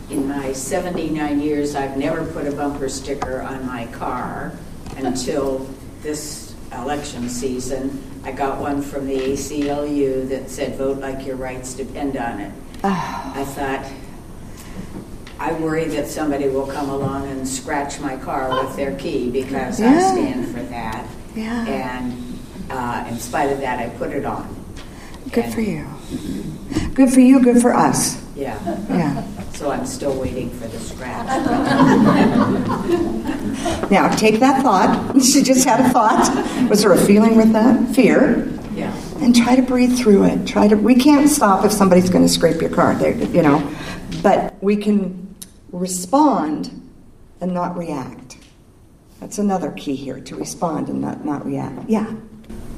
In 0.10 0.28
my 0.28 0.54
79 0.54 1.40
years, 1.40 1.76
I've 1.76 1.98
never 1.98 2.26
put 2.26 2.48
a 2.48 2.52
bumper 2.52 2.90
sticker 2.90 3.44
on 3.44 3.64
my 3.68 3.86
car 3.92 4.58
until 5.06 5.68
this 6.02 6.56
election 6.72 7.30
season, 7.30 8.02
I 8.24 8.32
got 8.32 8.60
one 8.60 8.82
from 8.82 9.08
the 9.08 9.18
ACLU 9.18 10.30
that 10.30 10.50
said, 10.50 10.78
vote 10.78 11.00
like 11.00 11.26
your 11.26 11.36
rights 11.36 11.74
depend 11.74 12.18
on 12.18 12.40
it. 12.40 12.52
Oh. 12.84 13.34
I 13.36 13.44
thought, 13.46 13.86
I 15.40 15.54
worry 15.54 15.86
that 15.86 16.08
somebody 16.08 16.48
will 16.48 16.68
come 16.68 16.90
along 16.90 17.28
and 17.30 17.48
scratch 17.48 18.00
my 18.00 18.16
car 18.18 18.64
with 18.64 18.76
their 18.76 18.96
key 18.98 19.30
because 19.32 19.80
yeah. 19.80 19.98
I 19.98 20.00
stand 20.00 20.48
for 20.48 20.62
that. 20.64 21.08
Yeah. 21.36 21.66
And 21.66 22.40
uh, 22.70 23.06
in 23.10 23.18
spite 23.20 23.52
of 23.52 23.60
that, 23.62 23.80
I 23.80 23.90
put 23.98 24.12
it 24.12 24.26
on. 24.26 24.56
Good 25.32 25.46
and, 25.46 25.54
for 25.54 25.62
you. 25.62 25.88
Good 26.94 27.12
for 27.12 27.22
you, 27.22 27.42
good 27.42 27.62
for 27.62 27.74
us. 27.74 28.24
Yeah. 28.36 28.60
Yeah. 28.90 29.28
So 29.62 29.70
I'm 29.70 29.86
still 29.86 30.20
waiting 30.20 30.50
for 30.50 30.68
the 30.68 30.80
scratch. 30.80 31.28
now 33.92 34.10
take 34.16 34.40
that 34.40 34.64
thought. 34.64 35.16
She 35.22 35.44
just 35.44 35.68
had 35.68 35.82
a 35.82 35.90
thought. 35.90 36.68
Was 36.68 36.82
there 36.82 36.94
a 36.94 36.98
feeling 36.98 37.38
with 37.38 37.54
that? 37.54 37.94
Fear. 37.94 38.48
Yeah. 38.74 38.92
and 39.20 39.36
try 39.36 39.56
to 39.56 39.62
breathe 39.62 39.96
through 39.96 40.24
it. 40.24 40.48
Try 40.48 40.68
to. 40.68 40.76
We 40.76 40.96
can't 40.96 41.30
stop 41.30 41.64
if 41.64 41.72
somebody's 41.72 42.10
going 42.10 42.24
to 42.24 42.30
scrape 42.30 42.60
your 42.60 42.72
car. 42.72 42.96
There, 42.96 43.16
you 43.16 43.44
know, 43.44 43.72
but 44.24 44.56
we 44.64 44.78
can 44.78 45.36
respond 45.72 46.72
and 47.40 47.54
not 47.54 47.78
react. 47.78 48.40
That's 49.20 49.38
another 49.38 49.72
key 49.74 49.96
here 49.96 50.20
to 50.22 50.36
respond 50.36 50.90
and 50.90 51.02
not, 51.02 51.24
not 51.24 51.46
react. 51.46 51.88
Yeah. 51.88 52.12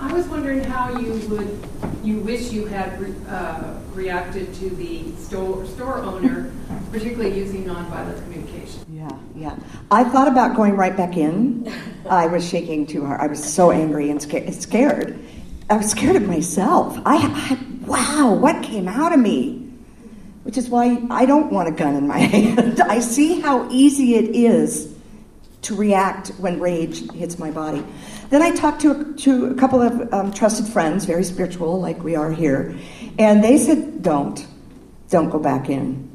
I 0.04 0.12
was 0.12 0.28
wondering 0.28 0.62
how 0.66 1.00
you 1.00 1.14
would, 1.30 1.70
you 2.04 2.20
wish 2.20 2.52
you 2.52 2.66
had 2.66 3.00
re, 3.00 3.16
uh, 3.30 3.76
reacted 3.94 4.54
to 4.56 4.70
the 4.72 5.16
store, 5.16 5.66
store 5.66 6.00
owner, 6.00 6.52
particularly 6.92 7.38
using 7.38 7.64
nonviolent 7.64 8.22
communication. 8.24 8.86
Yeah, 8.92 9.18
yeah. 9.34 9.56
I 9.92 10.04
thought 10.04 10.28
about 10.28 10.58
going 10.58 10.76
right 10.76 10.96
back 10.96 11.16
in. 11.16 11.74
I 12.10 12.28
was 12.28 12.48
shaking 12.48 12.86
too 12.86 13.06
hard. 13.06 13.22
I 13.22 13.28
was 13.28 13.42
so 13.42 13.72
angry 13.72 14.10
and 14.10 14.22
scared. 14.22 15.18
I 15.70 15.78
was 15.78 15.90
scared 15.90 16.18
of 16.18 16.28
myself. 16.28 17.00
I, 17.06 17.16
I 17.16 17.86
wow, 17.88 18.34
what 18.34 18.62
came 18.62 18.90
out 18.90 19.14
of 19.14 19.22
me? 19.22 19.72
Which 20.44 20.58
is 20.58 20.68
why 20.68 21.02
I 21.10 21.26
don't 21.26 21.50
want 21.50 21.70
a 21.70 21.72
gun 21.72 21.96
in 21.96 22.08
my 22.10 22.18
hand. 22.36 22.82
I 22.82 23.00
see 23.00 23.40
how 23.40 23.70
easy 23.72 24.16
it 24.16 24.36
is 24.36 24.94
to 25.62 25.76
react 25.76 26.28
when 26.40 26.60
rage 26.60 27.10
hits 27.14 27.40
my 27.40 27.50
body. 27.50 27.86
Then 28.34 28.42
I 28.42 28.50
talked 28.50 28.82
to, 28.82 29.14
to 29.14 29.46
a 29.46 29.54
couple 29.54 29.80
of 29.80 30.12
um, 30.12 30.34
trusted 30.34 30.66
friends, 30.66 31.06
very 31.06 31.24
spiritual, 31.24 31.80
like 31.80 32.04
we 32.04 32.16
are 32.16 32.32
here, 32.32 32.76
and 33.20 33.44
they 33.44 33.60
said, 33.60 34.02
don't, 34.02 34.44
don't 35.12 35.30
go 35.30 35.38
back 35.38 35.70
in. 35.70 36.10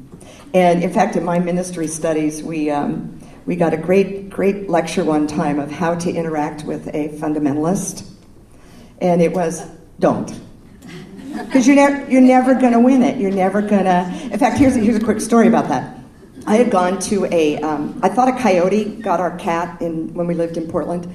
And 0.53 0.83
in 0.83 0.91
fact, 0.91 1.15
in 1.15 1.23
my 1.23 1.39
ministry 1.39 1.87
studies, 1.87 2.43
we, 2.43 2.71
um, 2.71 3.17
we 3.45 3.55
got 3.55 3.73
a 3.73 3.77
great, 3.77 4.29
great 4.29 4.69
lecture 4.69 5.05
one 5.05 5.27
time 5.27 5.61
of 5.61 5.71
how 5.71 5.95
to 5.95 6.11
interact 6.11 6.65
with 6.65 6.89
a 6.89 7.07
fundamentalist, 7.07 8.05
and 8.99 9.21
it 9.21 9.31
was, 9.31 9.65
don't. 9.99 10.27
Because 11.45 11.65
you're, 11.65 11.77
ne- 11.77 12.11
you're 12.11 12.19
never 12.19 12.53
going 12.53 12.73
to 12.73 12.81
win 12.81 13.01
it. 13.01 13.17
You're 13.17 13.31
never 13.31 13.61
going 13.61 13.85
to. 13.85 14.29
In 14.29 14.37
fact, 14.37 14.57
here's 14.57 14.75
a, 14.75 14.79
here's 14.79 14.97
a 14.97 15.05
quick 15.05 15.21
story 15.21 15.47
about 15.47 15.69
that. 15.69 15.95
I 16.45 16.57
had 16.57 16.69
gone 16.69 16.99
to 16.99 17.25
a. 17.33 17.61
Um, 17.61 17.97
I 18.03 18.09
thought 18.09 18.27
a 18.27 18.37
coyote 18.37 19.01
got 19.01 19.21
our 19.21 19.37
cat 19.37 19.81
in 19.81 20.13
when 20.13 20.27
we 20.27 20.33
lived 20.33 20.57
in 20.57 20.67
Portland, 20.69 21.07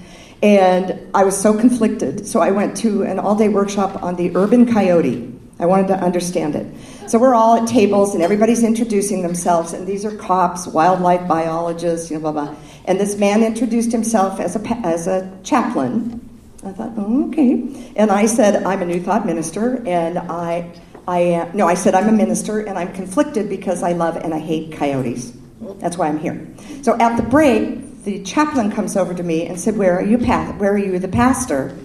and 0.44 1.00
I 1.14 1.24
was 1.24 1.40
so 1.40 1.58
conflicted. 1.58 2.28
So 2.28 2.40
I 2.40 2.50
went 2.50 2.76
to 2.78 3.02
an 3.02 3.18
all-day 3.18 3.48
workshop 3.48 4.02
on 4.02 4.16
the 4.16 4.36
urban 4.36 4.70
coyote. 4.70 5.32
I 5.58 5.64
wanted 5.64 5.88
to 5.88 5.94
understand 5.94 6.54
it. 6.54 6.66
So 7.08 7.18
we're 7.18 7.34
all 7.34 7.56
at 7.56 7.66
tables, 7.66 8.12
and 8.12 8.22
everybody's 8.22 8.62
introducing 8.62 9.22
themselves, 9.22 9.72
and 9.72 9.86
these 9.86 10.04
are 10.04 10.14
cops, 10.16 10.66
wildlife 10.66 11.26
biologists, 11.26 12.10
you 12.10 12.18
know, 12.18 12.30
blah 12.30 12.32
blah. 12.32 12.56
And 12.84 13.00
this 13.00 13.16
man 13.16 13.42
introduced 13.42 13.90
himself 13.90 14.38
as 14.38 14.54
a 14.54 14.60
as 14.84 15.06
a 15.06 15.34
chaplain. 15.44 16.20
I 16.62 16.72
thought, 16.72 16.92
oh, 16.98 17.28
okay. 17.28 17.92
And 17.96 18.10
I 18.10 18.26
said, 18.26 18.64
I'm 18.64 18.82
a 18.82 18.86
New 18.86 19.00
Thought 19.00 19.24
minister, 19.24 19.82
and 19.86 20.18
I 20.18 20.70
I 21.08 21.20
am, 21.20 21.56
no, 21.56 21.66
I 21.66 21.74
said 21.74 21.94
I'm 21.94 22.08
a 22.08 22.12
minister 22.12 22.60
and 22.60 22.78
I'm 22.78 22.92
conflicted 22.92 23.48
because 23.48 23.82
I 23.82 23.92
love 23.92 24.16
and 24.16 24.32
I 24.32 24.38
hate 24.38 24.72
coyotes. 24.72 25.32
That's 25.78 25.96
why 25.96 26.08
I'm 26.08 26.18
here. 26.18 26.46
So 26.82 26.98
at 26.98 27.16
the 27.16 27.22
break, 27.22 27.78
the 28.04 28.22
chaplain 28.22 28.70
comes 28.70 28.96
over 28.96 29.14
to 29.14 29.22
me 29.22 29.46
and 29.46 29.58
said, 29.58 29.76
"Where 29.76 29.98
are 29.98 30.04
you, 30.04 30.18
pa- 30.18 30.52
Where 30.58 30.72
are 30.72 30.78
you, 30.78 30.98
the 30.98 31.08
pastor?" 31.08 31.76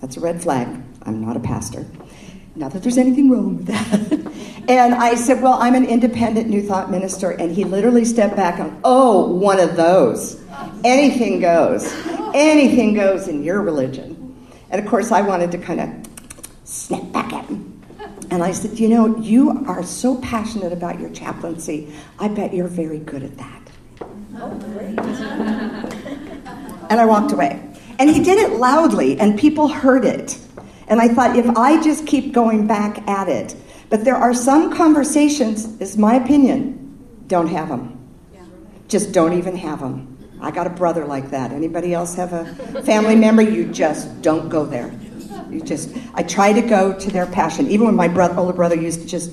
That's 0.00 0.16
a 0.16 0.20
red 0.20 0.42
flag. 0.42 0.68
I'm 1.02 1.24
not 1.24 1.36
a 1.36 1.40
pastor. 1.40 1.86
Not 2.56 2.72
that 2.72 2.82
there's 2.82 2.98
anything 2.98 3.30
wrong 3.30 3.56
with 3.56 3.66
that. 3.66 4.12
and 4.68 4.94
I 4.94 5.14
said, 5.14 5.42
"Well, 5.42 5.54
I'm 5.54 5.74
an 5.74 5.84
independent 5.84 6.48
New 6.48 6.62
Thought 6.62 6.90
minister." 6.90 7.30
And 7.30 7.50
he 7.50 7.64
literally 7.64 8.04
stepped 8.04 8.36
back 8.36 8.58
and, 8.60 8.78
"Oh, 8.84 9.32
one 9.32 9.58
of 9.58 9.76
those. 9.76 10.42
Anything 10.84 11.40
goes. 11.40 11.92
Anything 12.34 12.94
goes 12.94 13.28
in 13.28 13.42
your 13.42 13.62
religion." 13.62 14.20
And 14.70 14.82
of 14.82 14.88
course, 14.88 15.12
I 15.12 15.22
wanted 15.22 15.52
to 15.52 15.58
kind 15.58 15.80
of 15.80 15.88
snap 16.64 17.12
back 17.12 17.32
at 17.32 17.46
him. 17.46 17.74
And 18.30 18.42
I 18.42 18.52
said, 18.52 18.78
You 18.78 18.88
know, 18.88 19.16
you 19.18 19.64
are 19.66 19.82
so 19.82 20.20
passionate 20.20 20.72
about 20.72 20.98
your 20.98 21.10
chaplaincy. 21.10 21.94
I 22.18 22.28
bet 22.28 22.52
you're 22.52 22.68
very 22.68 22.98
good 22.98 23.22
at 23.22 23.36
that. 23.36 23.63
Oh, 24.36 24.50
and 26.90 27.00
I 27.00 27.04
walked 27.04 27.32
away. 27.32 27.60
And 27.98 28.10
he 28.10 28.22
did 28.22 28.38
it 28.38 28.58
loudly, 28.58 29.18
and 29.20 29.38
people 29.38 29.68
heard 29.68 30.04
it. 30.04 30.38
And 30.88 31.00
I 31.00 31.08
thought, 31.08 31.36
if 31.36 31.48
I 31.56 31.82
just 31.82 32.06
keep 32.06 32.32
going 32.32 32.66
back 32.66 33.06
at 33.08 33.28
it, 33.28 33.54
but 33.88 34.04
there 34.04 34.16
are 34.16 34.34
some 34.34 34.72
conversations, 34.72 35.80
is 35.80 35.96
my 35.96 36.14
opinion, 36.14 36.80
don't 37.26 37.46
have 37.46 37.68
them. 37.68 37.98
Yeah. 38.32 38.44
Just 38.88 39.12
don't 39.12 39.32
even 39.34 39.56
have 39.56 39.80
them. 39.80 40.10
I 40.40 40.50
got 40.50 40.66
a 40.66 40.70
brother 40.70 41.06
like 41.06 41.30
that. 41.30 41.52
Anybody 41.52 41.94
else 41.94 42.14
have 42.16 42.32
a 42.32 42.44
family 42.82 43.16
member? 43.16 43.42
You 43.42 43.72
just 43.72 44.20
don't 44.20 44.48
go 44.48 44.66
there. 44.66 44.92
You 45.50 45.60
just, 45.60 45.96
I 46.14 46.22
try 46.22 46.52
to 46.52 46.60
go 46.60 46.98
to 46.98 47.10
their 47.10 47.26
passion. 47.26 47.70
Even 47.70 47.86
when 47.86 47.94
my 47.94 48.08
brother, 48.08 48.38
older 48.38 48.52
brother 48.52 48.74
used 48.74 49.02
to 49.02 49.06
just, 49.06 49.30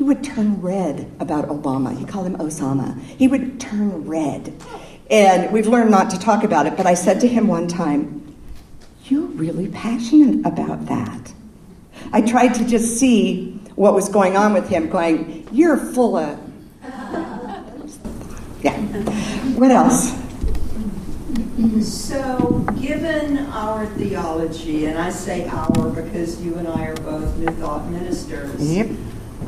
he 0.00 0.04
would 0.04 0.24
turn 0.24 0.62
red 0.62 1.12
about 1.20 1.48
Obama. 1.48 1.94
He 1.94 2.06
called 2.06 2.26
him 2.26 2.38
Osama. 2.38 2.98
He 3.02 3.28
would 3.28 3.60
turn 3.60 4.08
red. 4.08 4.50
And 5.10 5.52
we've 5.52 5.66
learned 5.66 5.90
not 5.90 6.08
to 6.12 6.18
talk 6.18 6.42
about 6.42 6.64
it, 6.64 6.74
but 6.74 6.86
I 6.86 6.94
said 6.94 7.20
to 7.20 7.28
him 7.28 7.48
one 7.48 7.68
time, 7.68 8.34
You're 9.04 9.26
really 9.26 9.68
passionate 9.68 10.46
about 10.46 10.86
that. 10.86 11.34
I 12.14 12.22
tried 12.22 12.54
to 12.54 12.64
just 12.64 12.98
see 12.98 13.60
what 13.74 13.92
was 13.92 14.08
going 14.08 14.38
on 14.38 14.54
with 14.54 14.70
him, 14.70 14.88
going, 14.88 15.46
You're 15.52 15.76
full 15.76 16.16
of. 16.16 16.40
Yeah. 18.62 18.78
What 19.56 19.70
else? 19.70 20.12
So, 21.86 22.66
given 22.78 23.38
our 23.38 23.86
theology, 23.86 24.84
and 24.86 24.98
I 24.98 25.10
say 25.10 25.46
our 25.48 25.90
because 25.90 26.42
you 26.42 26.56
and 26.56 26.68
I 26.68 26.86
are 26.88 26.94
both 26.96 27.36
New 27.38 27.46
Thought 27.46 27.88
ministers, 27.88 28.60
yep. 28.62 28.88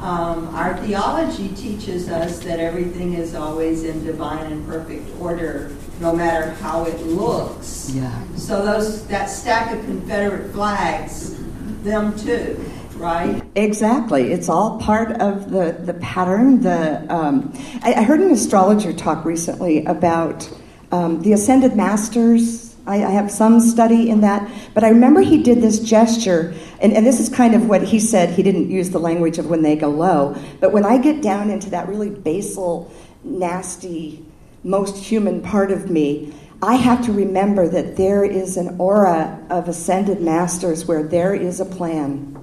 Um, 0.01 0.53
our 0.55 0.77
theology 0.79 1.49
teaches 1.51 2.09
us 2.09 2.41
that 2.41 2.59
everything 2.59 3.15
is 3.15 3.35
always 3.35 3.85
in 3.85 4.05
divine 4.05 4.51
and 4.51 4.67
perfect 4.67 5.09
order, 5.21 5.71
no 6.01 6.15
matter 6.15 6.51
how 6.53 6.85
it 6.85 7.01
looks. 7.07 7.91
Yeah. 7.95 8.13
So 8.35 8.65
those 8.65 9.07
that 9.07 9.27
stack 9.27 9.73
of 9.73 9.85
Confederate 9.85 10.53
flags, 10.53 11.37
them 11.85 12.19
too, 12.19 12.65
right? 12.97 13.43
Exactly. 13.55 14.33
It's 14.33 14.49
all 14.49 14.81
part 14.81 15.13
of 15.21 15.51
the 15.51 15.73
the 15.85 15.95
pattern. 15.95 16.63
The 16.63 17.07
um, 17.09 17.53
I, 17.83 17.95
I 17.95 18.03
heard 18.03 18.21
an 18.21 18.33
astrologer 18.33 18.93
talk 18.93 19.25
recently 19.25 19.85
about 19.85 20.51
um, 20.91 21.23
the 21.23 21.33
Ascended 21.33 21.77
Masters, 21.77 22.72
I, 22.87 23.05
I, 23.05 23.11
have 23.11 23.31
some 23.31 23.61
study 23.61 24.11
in 24.11 24.23
that, 24.23 24.51
but 24.75 24.83
I 24.83 24.89
remember 24.89 25.21
he 25.21 25.43
did 25.43 25.63
this 25.63 25.79
gesture, 25.79 26.53
and, 26.81 26.93
and 26.93 27.07
this 27.07 27.21
is 27.21 27.29
kind 27.29 27.55
of 27.55 27.69
what 27.69 27.83
he 27.83 28.01
said. 28.01 28.31
He 28.31 28.43
didn't 28.43 28.71
use 28.71 28.91
the 28.91 28.99
language 28.99 29.39
of 29.39 29.47
when 29.47 29.63
they 29.63 29.77
go 29.77 29.89
low, 29.89 30.37
but 30.61 30.73
when 30.73 30.85
I 30.85 30.99
get 30.99 31.23
down 31.23 31.51
into 31.51 31.71
that 31.71 31.89
really 31.89 32.11
basal, 32.11 32.93
nasty, 33.23 34.25
most 34.65 34.97
human 34.97 35.43
part 35.43 35.71
of 35.71 35.91
me, 35.91 36.35
I 36.63 36.77
have 36.77 37.05
to 37.07 37.13
remember 37.13 37.69
that 37.69 37.97
there 37.97 38.25
is 38.25 38.57
an 38.57 38.77
aura 38.79 39.45
of 39.51 39.69
ascended 39.69 40.21
masters 40.21 40.87
where 40.87 41.03
there 41.03 41.35
is 41.35 41.59
a 41.59 41.65
plan. 41.65 42.39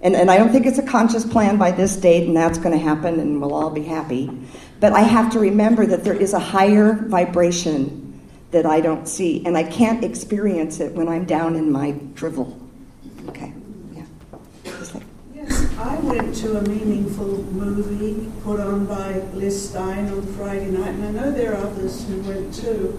And, 0.00 0.14
and 0.14 0.30
I 0.30 0.36
don't 0.36 0.52
think 0.52 0.66
it's 0.66 0.78
a 0.78 0.86
conscious 0.86 1.24
plan 1.24 1.56
by 1.56 1.70
this 1.72 1.96
date 1.96 2.28
and 2.28 2.36
that's 2.36 2.58
going 2.58 2.78
to 2.78 2.84
happen 2.84 3.18
and 3.18 3.40
we'll 3.40 3.54
all 3.54 3.70
be 3.70 3.82
happy. 3.82 4.30
But 4.78 4.92
I 4.92 5.00
have 5.00 5.32
to 5.32 5.38
remember 5.40 5.86
that 5.86 6.04
there 6.04 6.14
is 6.14 6.34
a 6.34 6.38
higher 6.38 6.92
vibration 7.08 8.03
that 8.54 8.66
I 8.66 8.80
don't 8.80 9.08
see, 9.08 9.44
and 9.44 9.58
I 9.58 9.64
can't 9.64 10.04
experience 10.04 10.78
it 10.78 10.92
when 10.92 11.08
I'm 11.08 11.24
down 11.24 11.56
in 11.56 11.72
my 11.72 11.90
drivel. 12.14 12.56
Okay, 13.28 13.52
yeah. 13.92 14.04
Yes, 15.34 15.76
I 15.76 15.98
went 15.98 16.36
to 16.36 16.58
a 16.58 16.62
meaningful 16.62 17.42
movie 17.52 18.30
put 18.44 18.60
on 18.60 18.86
by 18.86 19.18
Liz 19.34 19.70
Stein 19.70 20.08
on 20.08 20.24
Friday 20.34 20.70
night, 20.70 20.94
and 20.94 21.04
I 21.04 21.10
know 21.10 21.32
there 21.32 21.54
are 21.54 21.66
others 21.66 22.06
who 22.06 22.20
went 22.22 22.54
too 22.54 22.96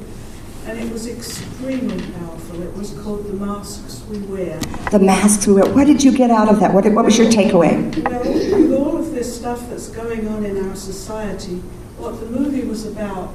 and 0.68 0.80
it 0.80 0.92
was 0.92 1.08
extremely 1.08 2.02
powerful. 2.14 2.64
It 2.64 2.74
was 2.74 2.92
called 3.02 3.28
The 3.28 3.34
Masks 3.34 4.04
We 4.10 4.18
Wear. 4.22 4.60
The 4.90 4.98
Masks 4.98 5.46
We 5.46 5.54
Wear. 5.54 5.72
What 5.72 5.86
did 5.86 6.04
you 6.04 6.12
get 6.12 6.32
out 6.32 6.50
of 6.50 6.60
that? 6.60 6.74
What, 6.74 6.86
what 6.92 7.06
was 7.06 7.20
your 7.20 7.28
takeaway? 7.28 8.04
Well, 8.04 8.24
with 8.24 8.74
all 8.74 8.98
of 8.98 9.12
this 9.12 9.38
stuff 9.38 9.70
that's 9.70 9.90
going 9.90 10.28
on 10.28 10.44
in 10.44 10.68
our 10.68 10.76
society, 10.76 11.58
what 11.98 12.20
the 12.20 12.26
movie 12.26 12.64
was 12.64 12.88
about 12.88 13.32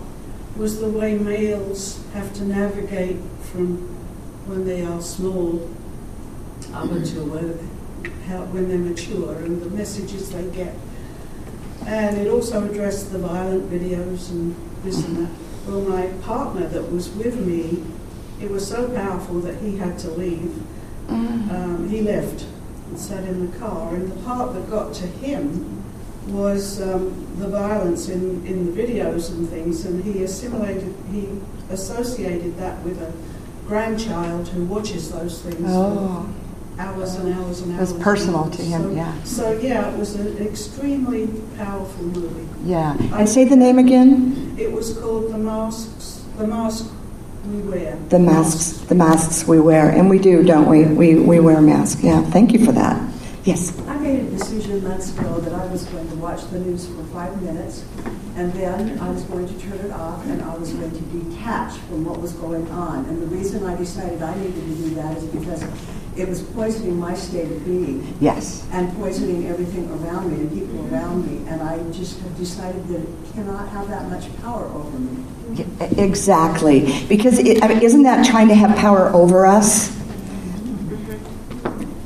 was 0.57 0.81
the 0.81 0.89
way 0.89 1.17
males 1.17 2.03
have 2.13 2.33
to 2.35 2.45
navigate 2.45 3.17
from 3.53 3.79
when 4.47 4.67
they 4.67 4.85
are 4.85 5.01
small 5.01 5.69
up 6.73 6.91
until 6.91 7.25
when 7.25 8.69
they're 8.69 8.79
mature 8.79 9.35
and 9.37 9.63
the 9.63 9.71
messages 9.71 10.31
they 10.31 10.45
get. 10.51 10.75
And 11.87 12.19
it 12.19 12.29
also 12.29 12.69
addressed 12.69 13.11
the 13.11 13.19
violent 13.19 13.71
videos 13.71 14.31
and 14.31 14.55
this 14.85 15.05
and 15.05 15.27
that. 15.27 15.31
Well, 15.67 15.83
my 15.83 16.07
partner 16.23 16.67
that 16.69 16.93
was 16.93 17.09
with 17.11 17.37
me, 17.45 17.83
it 18.41 18.51
was 18.51 18.67
so 18.67 18.89
powerful 18.91 19.41
that 19.41 19.57
he 19.61 19.77
had 19.77 19.99
to 20.01 20.11
leave. 20.11 20.63
Mm. 21.09 21.51
Um, 21.53 21.89
he 21.89 22.03
left 22.03 22.47
and 22.89 22.99
sat 22.99 23.25
in 23.25 23.51
the 23.51 23.59
car, 23.59 23.95
and 23.95 24.11
the 24.11 24.17
part 24.25 24.55
that 24.55 24.71
got 24.71 24.95
to 24.95 25.07
him 25.07 25.80
was 26.27 26.81
um, 26.83 27.27
the 27.39 27.49
violence 27.49 28.09
in, 28.09 28.47
in 28.47 28.67
the 28.67 28.83
videos 28.83 29.31
and 29.31 29.49
things, 29.49 29.85
and 29.85 30.03
he 30.05 30.23
assimilated, 30.23 30.95
he 31.11 31.29
associated 31.71 32.57
that 32.59 32.83
with 32.83 33.01
a 33.01 33.13
grandchild 33.67 34.49
who 34.49 34.65
watches 34.65 35.11
those 35.11 35.41
things 35.43 35.63
oh. 35.65 36.29
hours 36.79 37.15
and 37.15 37.33
hours 37.33 37.61
and 37.61 37.73
hours. 37.73 37.79
It 37.79 37.79
hours. 37.79 37.93
was 37.93 38.03
personal 38.03 38.45
and 38.45 38.53
to 38.55 38.63
him, 38.63 38.83
So- 38.83 38.91
yeah. 38.91 39.23
So, 39.23 39.53
yeah, 39.53 39.91
it 39.93 39.99
was 39.99 40.15
an 40.17 40.39
extremely 40.39 41.29
powerful 41.57 42.05
movie. 42.05 42.49
Yeah. 42.65 42.97
And 43.15 43.29
say 43.29 43.45
the 43.45 43.57
name 43.57 43.79
again. 43.79 44.57
It 44.59 44.73
was 44.73 44.99
called 44.99 45.33
The 45.33 45.39
Masks, 45.39 46.25
The 46.37 46.47
Mask 46.47 46.91
We 47.47 47.63
Wear. 47.63 47.97
The 48.09 48.19
masks, 48.19 48.79
the 48.89 48.95
masks 48.95 49.47
we 49.47 49.61
wear, 49.61 49.89
and 49.91 50.11
we 50.11 50.19
do, 50.19 50.43
don't 50.43 50.69
we? 50.69 50.85
We 50.85 51.15
we 51.15 51.41
wear 51.41 51.61
masks. 51.63 52.03
Yeah. 52.03 52.23
Thank 52.31 52.53
you 52.53 52.65
for 52.65 52.73
that. 52.73 53.01
Yes. 53.45 53.73
I 53.87 53.97
made 53.97 54.00
a 54.00 54.00
decision 54.41 54.83
months 54.83 55.17
ago 55.19 55.39
that 55.41 55.53
I 55.53 55.67
was 55.67 55.85
going 55.87 56.09
to 56.09 56.15
watch 56.17 56.41
the 56.51 56.59
news 56.61 56.87
for 56.87 57.05
five 57.13 57.41
minutes, 57.43 57.85
and 58.37 58.51
then 58.55 58.99
I 58.99 59.11
was 59.11 59.23
going 59.25 59.47
to 59.47 59.61
turn 59.61 59.79
it 59.79 59.91
off, 59.91 60.25
and 60.27 60.41
I 60.43 60.57
was 60.57 60.73
going 60.73 60.91
to 60.91 61.01
detach 61.19 61.77
from 61.89 62.07
what 62.07 62.21
was 62.21 62.33
going 62.33 62.67
on. 62.71 63.05
And 63.05 63.21
the 63.21 63.27
reason 63.27 63.65
I 63.65 63.77
decided 63.77 64.23
I 64.23 64.35
needed 64.39 64.55
to 64.55 64.75
do 64.77 64.95
that 64.95 65.17
is 65.19 65.25
because 65.25 65.63
it 66.17 66.27
was 66.27 66.43
poisoning 66.43 66.99
my 66.99 67.15
state 67.15 67.51
of 67.53 67.65
being 67.67 68.17
Yes. 68.21 68.67
and 68.73 68.91
poisoning 68.97 69.47
everything 69.47 69.91
around 69.91 70.33
me 70.33 70.41
and 70.41 70.53
people 70.53 70.89
around 70.93 71.27
me. 71.27 71.47
And 71.49 71.63
I 71.63 71.79
just 71.93 72.19
have 72.21 72.37
decided 72.39 72.87
that 72.89 73.01
it 73.01 73.35
cannot 73.35 73.69
have 73.69 73.89
that 73.89 74.09
much 74.09 74.35
power 74.41 74.65
over 74.67 74.99
me. 74.99 75.25
Exactly. 75.99 77.05
Because 77.09 77.39
it, 77.39 77.63
I 77.63 77.69
mean, 77.69 77.83
isn't 77.83 78.05
that 78.05 78.25
trying 78.25 78.49
to 78.49 78.55
have 78.55 78.77
power 78.79 79.09
over 79.13 79.45
us? 79.45 79.95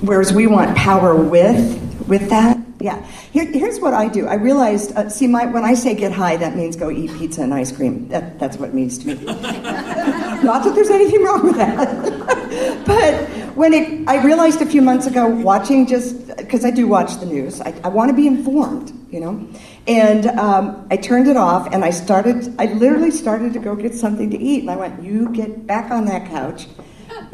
Whereas 0.01 0.33
we 0.33 0.47
want 0.47 0.77
power 0.77 1.15
with 1.15 1.84
with 2.07 2.29
that. 2.31 2.59
Yeah. 2.81 3.05
Here, 3.33 3.47
here's 3.47 3.81
what 3.81 3.95
I 3.95 4.09
do. 4.09 4.27
I 4.27 4.35
realized. 4.35 4.93
Uh, 4.97 5.09
see, 5.09 5.27
my 5.27 5.47
when 5.47 5.65
I 5.65 5.75
say 5.75 5.95
get 5.95 6.13
high, 6.13 6.37
that 6.37 6.57
means 6.57 6.77
go 6.77 6.91
eat 6.91 7.11
pizza 7.17 7.43
and 7.43 7.55
ice 7.55 7.73
cream. 7.73 8.09
That, 8.09 8.39
that's 8.39 8.57
what 8.57 8.71
it 8.71 8.75
means 8.75 8.99
to 8.99 9.15
me. 9.15 9.25
Not 9.25 10.65
that 10.65 10.73
there's 10.75 10.91
anything 10.91 11.23
wrong 11.23 11.45
with 11.45 11.57
that. 11.57 12.85
but 12.87 13.55
when 13.57 13.73
it, 13.73 14.09
I 14.09 14.23
realized 14.25 14.61
a 14.61 14.67
few 14.67 14.83
months 14.83 15.07
ago, 15.07 15.27
watching 15.27 15.87
just 15.87 16.37
because 16.37 16.65
I 16.65 16.71
do 16.71 16.87
watch 16.87 17.19
the 17.21 17.27
news, 17.27 17.61
I, 17.61 17.75
I 17.85 17.89
want 17.89 18.11
to 18.11 18.15
be 18.15 18.27
informed, 18.27 18.93
you 19.11 19.21
know. 19.21 19.49
And 19.87 20.27
um, 20.39 20.87
I 20.91 20.97
turned 20.97 21.29
it 21.29 21.37
off, 21.37 21.73
and 21.73 21.85
I 21.85 21.91
started. 21.91 22.55
I 22.59 22.67
literally 22.67 23.11
started 23.11 23.53
to 23.55 23.59
go 23.59 23.77
get 23.77 23.95
something 23.95 24.31
to 24.31 24.39
eat, 24.39 24.61
and 24.61 24.71
I 24.71 24.77
went, 24.77 25.03
"You 25.03 25.31
get 25.31 25.67
back 25.67 25.91
on 25.91 26.05
that 26.07 26.29
couch." 26.29 26.67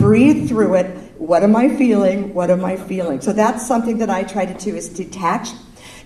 breathe 0.00 0.48
through 0.48 0.74
it. 0.74 1.10
What 1.20 1.42
am 1.42 1.54
I 1.54 1.68
feeling? 1.68 2.33
What 2.33 2.50
am 2.50 2.64
I 2.64 2.78
feeling? 2.78 3.20
So 3.20 3.35
that's 3.35 3.66
something 3.68 3.98
that 3.98 4.09
I 4.09 4.22
try 4.22 4.46
to 4.46 4.54
do 4.54 4.74
is 4.74 4.88
detach. 4.88 5.50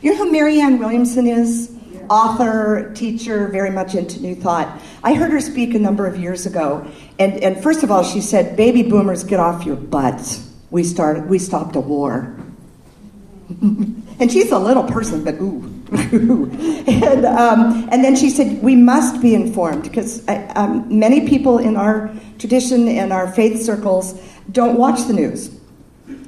You 0.02 0.10
know 0.10 0.16
who 0.16 0.32
Marianne 0.32 0.80
Williamson 0.80 1.28
is? 1.28 1.70
Author, 2.10 2.92
teacher, 2.96 3.46
very 3.46 3.70
much 3.70 3.94
into 3.94 4.20
New 4.20 4.34
Thought. 4.34 4.76
I 5.04 5.14
heard 5.14 5.30
her 5.30 5.40
speak 5.40 5.72
a 5.74 5.78
number 5.78 6.08
of 6.08 6.18
years 6.18 6.46
ago, 6.46 6.84
and, 7.20 7.34
and 7.44 7.62
first 7.62 7.84
of 7.84 7.92
all, 7.92 8.02
she 8.02 8.20
said, 8.20 8.56
"Baby 8.56 8.82
boomers, 8.82 9.22
get 9.22 9.38
off 9.38 9.64
your 9.64 9.76
butts. 9.76 10.50
We 10.72 10.82
started, 10.82 11.28
we 11.28 11.38
stopped 11.38 11.76
a 11.76 11.80
war." 11.80 12.36
and 13.60 14.32
she's 14.32 14.50
a 14.50 14.58
little 14.58 14.82
person, 14.82 15.22
but 15.22 15.36
ooh. 15.36 15.62
and, 15.94 17.24
um, 17.24 17.88
and 17.92 18.02
then 18.02 18.16
she 18.16 18.30
said, 18.30 18.62
We 18.62 18.74
must 18.74 19.22
be 19.22 19.34
informed 19.34 19.84
because 19.84 20.26
um, 20.28 20.86
many 20.88 21.28
people 21.28 21.58
in 21.58 21.76
our 21.76 22.12
tradition 22.38 22.88
and 22.88 23.12
our 23.12 23.30
faith 23.30 23.62
circles 23.62 24.20
don't 24.50 24.78
watch 24.78 25.06
the 25.06 25.12
news. 25.12 25.58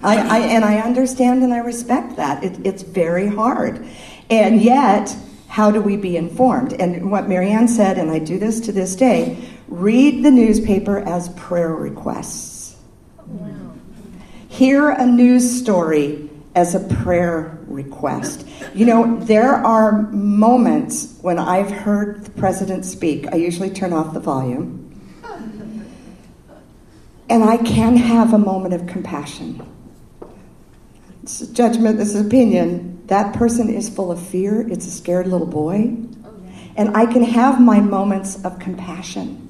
I, 0.02 0.16
I, 0.16 0.38
and 0.40 0.64
I 0.64 0.78
understand 0.78 1.42
and 1.42 1.52
I 1.52 1.58
respect 1.58 2.16
that. 2.16 2.42
It, 2.42 2.66
it's 2.66 2.82
very 2.82 3.26
hard. 3.26 3.86
And 4.30 4.60
yet, 4.60 5.14
how 5.48 5.70
do 5.70 5.80
we 5.80 5.96
be 5.96 6.16
informed? 6.16 6.72
And 6.74 7.10
what 7.10 7.28
Marianne 7.28 7.68
said, 7.68 7.98
and 7.98 8.10
I 8.10 8.18
do 8.18 8.38
this 8.38 8.60
to 8.60 8.72
this 8.72 8.96
day 8.96 9.48
read 9.68 10.24
the 10.24 10.30
newspaper 10.30 10.98
as 10.98 11.28
prayer 11.30 11.74
requests. 11.74 12.76
Hear 14.48 14.90
a 14.90 15.04
news 15.04 15.60
story 15.60 16.30
as 16.54 16.74
a 16.74 16.80
prayer 16.80 17.58
request. 17.66 18.46
You 18.74 18.86
know, 18.86 19.18
there 19.20 19.52
are 19.54 20.02
moments 20.10 21.18
when 21.20 21.38
I've 21.38 21.70
heard 21.70 22.24
the 22.24 22.30
president 22.30 22.86
speak, 22.86 23.26
I 23.32 23.36
usually 23.36 23.70
turn 23.70 23.92
off 23.92 24.14
the 24.14 24.20
volume, 24.20 24.85
and 27.28 27.44
I 27.44 27.56
can 27.56 27.96
have 27.96 28.32
a 28.32 28.38
moment 28.38 28.74
of 28.74 28.86
compassion. 28.86 29.66
It's 31.22 31.40
a 31.40 31.52
judgment, 31.52 31.98
this 31.98 32.14
is 32.14 32.26
opinion. 32.26 33.02
That 33.06 33.34
person 33.34 33.68
is 33.68 33.88
full 33.88 34.12
of 34.12 34.20
fear, 34.20 34.66
it's 34.68 34.86
a 34.86 34.90
scared 34.90 35.26
little 35.26 35.46
boy. 35.46 35.96
And 36.76 36.96
I 36.96 37.06
can 37.06 37.22
have 37.22 37.60
my 37.60 37.80
moments 37.80 38.44
of 38.44 38.58
compassion. 38.58 39.42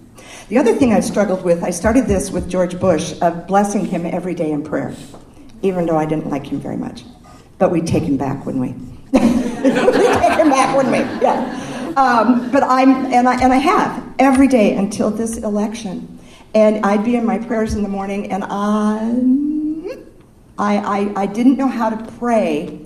The 0.48 0.58
other 0.58 0.74
thing 0.74 0.92
I've 0.92 1.04
struggled 1.04 1.42
with, 1.42 1.64
I 1.64 1.70
started 1.70 2.06
this 2.06 2.30
with 2.30 2.48
George 2.48 2.78
Bush, 2.78 3.14
of 3.20 3.48
blessing 3.48 3.84
him 3.84 4.06
every 4.06 4.34
day 4.34 4.52
in 4.52 4.62
prayer 4.62 4.94
even 5.62 5.86
though 5.86 5.96
I 5.96 6.06
didn't 6.06 6.28
like 6.28 6.46
him 6.46 6.60
very 6.60 6.76
much. 6.76 7.04
But 7.58 7.70
we'd 7.70 7.86
take 7.86 8.02
him 8.02 8.16
back, 8.16 8.44
wouldn't 8.44 8.62
we? 8.62 8.68
we'd 9.12 9.22
take 9.22 10.38
him 10.38 10.50
back, 10.50 10.76
wouldn't 10.76 10.92
we? 10.92 11.00
Yeah. 11.22 11.92
Um, 11.96 12.50
but 12.50 12.62
I'm, 12.62 13.06
and 13.12 13.28
I, 13.28 13.42
and 13.42 13.52
I 13.52 13.56
have 13.56 14.14
every 14.18 14.48
day 14.48 14.74
until 14.76 15.10
this 15.10 15.38
election. 15.38 16.15
And 16.56 16.86
I'd 16.86 17.04
be 17.04 17.16
in 17.16 17.26
my 17.26 17.36
prayers 17.36 17.74
in 17.74 17.82
the 17.82 17.88
morning, 17.90 18.32
and 18.32 18.42
I, 18.42 19.98
I, 20.56 20.78
I, 20.78 21.12
I 21.14 21.26
didn't 21.26 21.58
know 21.58 21.68
how 21.68 21.90
to 21.90 22.12
pray 22.12 22.80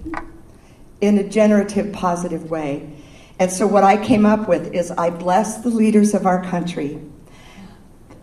in 1.00 1.18
a 1.18 1.22
generative, 1.22 1.92
positive 1.92 2.50
way. 2.50 2.90
And 3.38 3.48
so 3.48 3.68
what 3.68 3.85
I 3.85 3.96
came 4.04 4.26
up 4.26 4.48
with 4.48 4.74
is 4.74 4.90
I 4.90 5.11
bless 5.11 5.59
the 5.59 5.68
leaders 5.68 6.14
of 6.14 6.26
our 6.26 6.42
country 6.46 7.00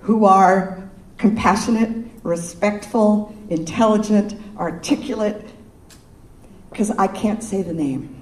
who 0.01 0.25
are 0.25 0.89
compassionate, 1.17 2.11
respectful, 2.23 3.33
intelligent, 3.47 4.35
articulate, 4.57 5.49
because 6.71 6.91
I 6.91 7.07
can't 7.07 7.41
say 7.41 7.61
the 7.61 7.73
name. 7.73 8.21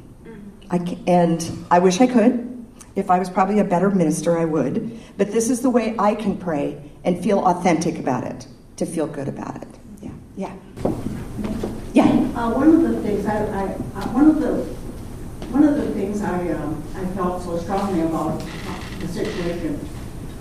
I 0.70 0.78
can, 0.78 1.04
and 1.08 1.66
I 1.72 1.80
wish 1.80 2.00
I 2.02 2.06
could. 2.06 2.55
If 2.96 3.12
I 3.12 3.20
was 3.20 3.30
probably 3.30 3.60
a 3.60 3.64
better 3.64 3.90
minister, 3.90 4.38
I 4.38 4.46
would. 4.46 4.98
But 5.18 5.32
this 5.32 5.50
is 5.50 5.62
the 5.62 5.70
way 5.70 5.96
I 6.00 6.16
can 6.16 6.38
pray 6.38 6.82
and 7.04 7.22
feel 7.22 7.40
authentic 7.40 8.00
about 8.00 8.24
it, 8.24 8.48
to 8.78 8.86
feel 8.86 9.08
good 9.08 9.28
about 9.28 9.62
it. 9.62 9.68
Yeah, 10.02 10.12
yeah, 10.38 10.56
yeah. 11.94 12.06
Uh, 12.36 12.52
one 12.52 12.70
of 12.70 12.82
the 12.82 13.02
things 13.02 13.26
I, 13.26 13.38
I 13.38 13.64
uh, 14.00 14.08
one 14.10 14.30
of 14.30 14.40
the 14.40 14.64
one 15.52 15.64
of 15.64 15.76
the 15.76 15.92
things 15.92 16.22
I 16.22 16.50
um, 16.54 16.84
I 16.96 17.06
felt 17.16 17.44
so 17.44 17.60
strongly 17.60 18.02
about 18.02 18.42
the 19.00 19.08
situation, 19.08 19.80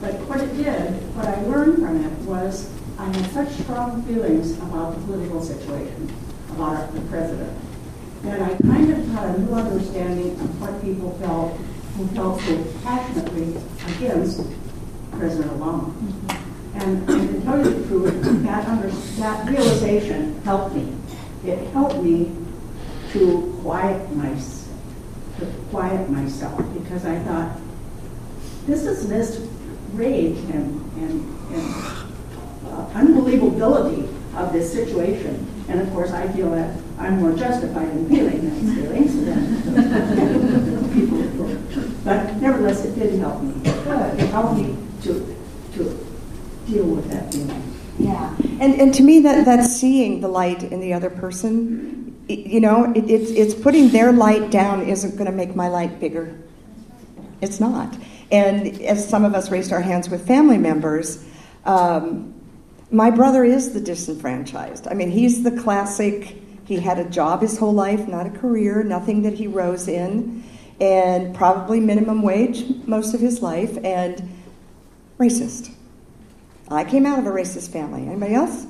but 0.01 0.15
what 0.29 0.41
it 0.41 0.57
did, 0.57 0.93
what 1.17 1.27
I 1.27 1.41
learned 1.43 1.77
from 1.77 2.05
it 2.05 2.13
was 2.21 2.71
I 2.99 3.07
had 3.07 3.31
such 3.33 3.51
strong 3.51 4.03
feelings 4.05 4.57
about 4.59 4.95
the 4.95 5.01
political 5.03 5.43
situation, 5.43 6.11
about 6.51 6.95
the 6.95 7.01
president, 7.03 7.59
and 8.25 8.45
I 8.45 8.55
kind 8.63 8.93
of 8.93 9.07
had 9.09 9.35
a 9.35 9.39
new 9.39 9.55
understanding 9.55 10.33
of 10.41 10.61
what 10.61 10.81
people 10.83 11.19
felt 11.19 11.59
who 11.97 12.07
felt 12.09 12.41
so 12.41 12.65
passionately 12.83 13.55
against 13.87 14.43
President 15.13 15.53
Obama. 15.53 15.95
And, 16.75 17.09
and 17.09 17.29
to 17.29 17.41
tell 17.43 17.59
you 17.59 17.73
the 17.73 17.87
truth, 17.87 18.43
that, 18.45 18.67
under, 18.67 18.89
that 18.89 19.49
realization 19.49 20.41
helped 20.43 20.75
me. 20.75 20.93
It 21.45 21.59
helped 21.69 22.03
me 22.03 22.35
to 23.13 23.59
quiet 23.63 24.11
my, 24.17 24.35
to 25.39 25.47
quiet 25.71 26.11
myself 26.11 26.61
because 26.75 27.07
I 27.07 27.19
thought, 27.21 27.57
this 28.67 28.85
is 28.85 29.09
this 29.09 29.47
rage 29.93 30.39
and, 30.51 30.93
and, 30.97 31.21
and 31.53 31.65
uh, 32.67 32.87
unbelievability 32.95 34.09
of 34.35 34.53
this 34.53 34.73
situation. 34.73 35.47
And 35.69 35.81
of 35.81 35.91
course, 35.91 36.11
I 36.11 36.27
feel 36.33 36.51
that 36.51 36.77
I'm 36.99 37.21
more 37.21 37.35
justified 37.35 37.89
in 37.89 38.09
feeling 38.09 38.51
those 38.51 38.75
feelings 38.75 39.25
than. 39.25 40.84
But 42.05 42.37
nevertheless, 42.37 42.85
it 42.85 42.95
did 42.95 43.19
help 43.19 43.43
me. 43.43 43.55
It 43.65 44.29
helped 44.31 44.59
me 44.61 44.77
to, 45.03 45.37
to 45.75 46.07
deal 46.67 46.85
with 46.87 47.11
that 47.11 47.33
feeling. 47.33 47.63
Yeah, 47.99 48.35
and 48.61 48.75
and 48.81 48.93
to 48.95 49.03
me 49.03 49.21
that 49.21 49.45
that's 49.45 49.75
seeing 49.75 50.21
the 50.21 50.29
light 50.29 50.63
in 50.65 50.81
the 50.81 50.93
other 50.93 51.11
person. 51.11 52.01
It- 52.29 52.47
you 52.47 52.61
know, 52.61 52.93
it, 52.95 53.09
it's 53.09 53.31
it's 53.31 53.55
putting 53.55 53.91
their 53.91 54.13
light 54.13 54.51
down 54.51 54.83
isn't 54.89 55.13
going 55.17 55.27
to 55.31 55.37
make 55.37 55.55
my 55.55 55.69
light 55.69 56.01
bigger. 56.01 56.37
It's 57.41 57.61
not. 57.61 57.97
And 58.33 58.81
as 58.83 59.07
some 59.09 59.25
of 59.25 59.35
us 59.35 59.51
raised 59.51 59.73
our 59.73 59.81
hands 59.81 60.09
with 60.09 60.27
family 60.27 60.59
members, 60.59 61.25
um, 61.67 62.35
my 62.91 63.11
brother 63.11 63.45
is 63.45 63.75
the 63.75 63.81
disenfranchised. 63.81 64.89
I 64.89 64.95
mean, 64.95 65.11
he's 65.11 65.43
the 65.43 65.51
classic. 65.53 66.37
He 66.65 66.77
had 66.81 66.99
a 66.99 67.05
job 67.05 67.43
his 67.43 67.59
whole 67.59 67.75
life, 67.75 68.09
not 68.09 68.27
a 68.27 68.31
career, 68.31 68.83
nothing 68.83 69.23
that 69.23 69.35
he 69.35 69.47
rose 69.47 69.87
in, 69.87 70.43
and 70.85 71.35
probably 71.35 71.81
minimum 71.81 72.21
wage 72.21 72.65
most 72.87 73.15
of 73.15 73.21
his 73.21 73.41
life, 73.41 73.79
and 73.83 74.29
racist. 75.19 75.73
I 76.69 76.85
came 76.85 77.07
out 77.07 77.19
of 77.19 77.27
a 77.27 77.31
racist 77.31 77.71
family. 77.71 78.07
Anybody 78.07 78.35
else? 78.35 78.67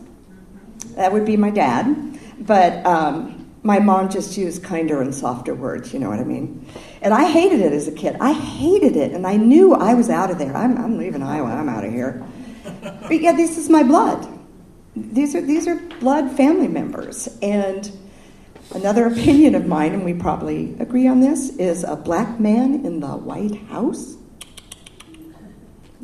That 0.94 1.12
would 1.12 1.26
be 1.26 1.36
my 1.36 1.50
dad. 1.50 2.20
But 2.38 2.86
um, 2.86 3.50
my 3.64 3.80
mom 3.80 4.10
just 4.10 4.36
used 4.38 4.62
kinder 4.62 5.02
and 5.02 5.12
softer 5.12 5.54
words, 5.54 5.92
you 5.92 5.98
know 5.98 6.08
what 6.08 6.20
I 6.20 6.24
mean? 6.24 6.64
And 7.02 7.12
I 7.12 7.28
hated 7.28 7.60
it 7.60 7.72
as 7.72 7.88
a 7.88 7.92
kid. 7.92 8.16
I 8.20 8.32
hated 8.32 8.94
it. 8.94 9.12
And 9.12 9.26
I 9.26 9.36
knew 9.36 9.74
I 9.74 9.94
was 9.94 10.08
out 10.08 10.30
of 10.30 10.38
there. 10.38 10.56
I'm, 10.56 10.78
I'm 10.78 10.98
leaving 10.98 11.22
Iowa. 11.22 11.48
I'm 11.48 11.68
out 11.68 11.84
of 11.84 11.92
here. 11.92 12.24
But 12.82 13.20
yeah, 13.20 13.32
this 13.32 13.58
is 13.58 13.68
my 13.68 13.82
blood. 13.82 14.26
these 14.94 15.34
are 15.34 15.40
these 15.40 15.66
are 15.66 15.76
blood 15.98 16.30
family 16.36 16.68
members. 16.68 17.28
And 17.42 17.90
another 18.72 19.06
opinion 19.12 19.54
of 19.54 19.66
mine, 19.66 19.92
and 19.92 20.04
we 20.04 20.14
probably 20.14 20.76
agree 20.78 21.06
on 21.06 21.20
this, 21.20 21.56
is 21.56 21.84
a 21.84 21.96
black 21.96 22.40
man 22.40 22.84
in 22.84 23.00
the 23.00 23.08
White 23.08 23.56
House. 23.68 24.16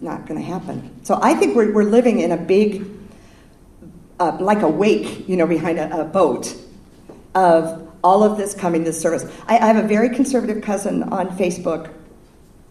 Not 0.01 0.27
going 0.27 0.41
to 0.41 0.47
happen. 0.47 1.05
So 1.05 1.19
I 1.21 1.35
think 1.35 1.55
we're, 1.55 1.73
we're 1.73 1.85
living 1.85 2.21
in 2.21 2.33
a 2.33 2.37
big, 2.37 2.87
uh, 4.19 4.39
like 4.41 4.63
a 4.63 4.69
wake, 4.69 5.29
you 5.29 5.37
know, 5.37 5.47
behind 5.47 5.79
a, 5.79 6.01
a 6.01 6.05
boat 6.05 6.57
of 7.35 7.91
all 8.03 8.23
of 8.23 8.39
this 8.39 8.55
coming 8.55 8.85
to 8.85 8.93
service. 8.93 9.25
I, 9.47 9.59
I 9.59 9.67
have 9.67 9.85
a 9.85 9.87
very 9.87 10.09
conservative 10.15 10.63
cousin 10.63 11.03
on 11.05 11.29
Facebook. 11.37 11.93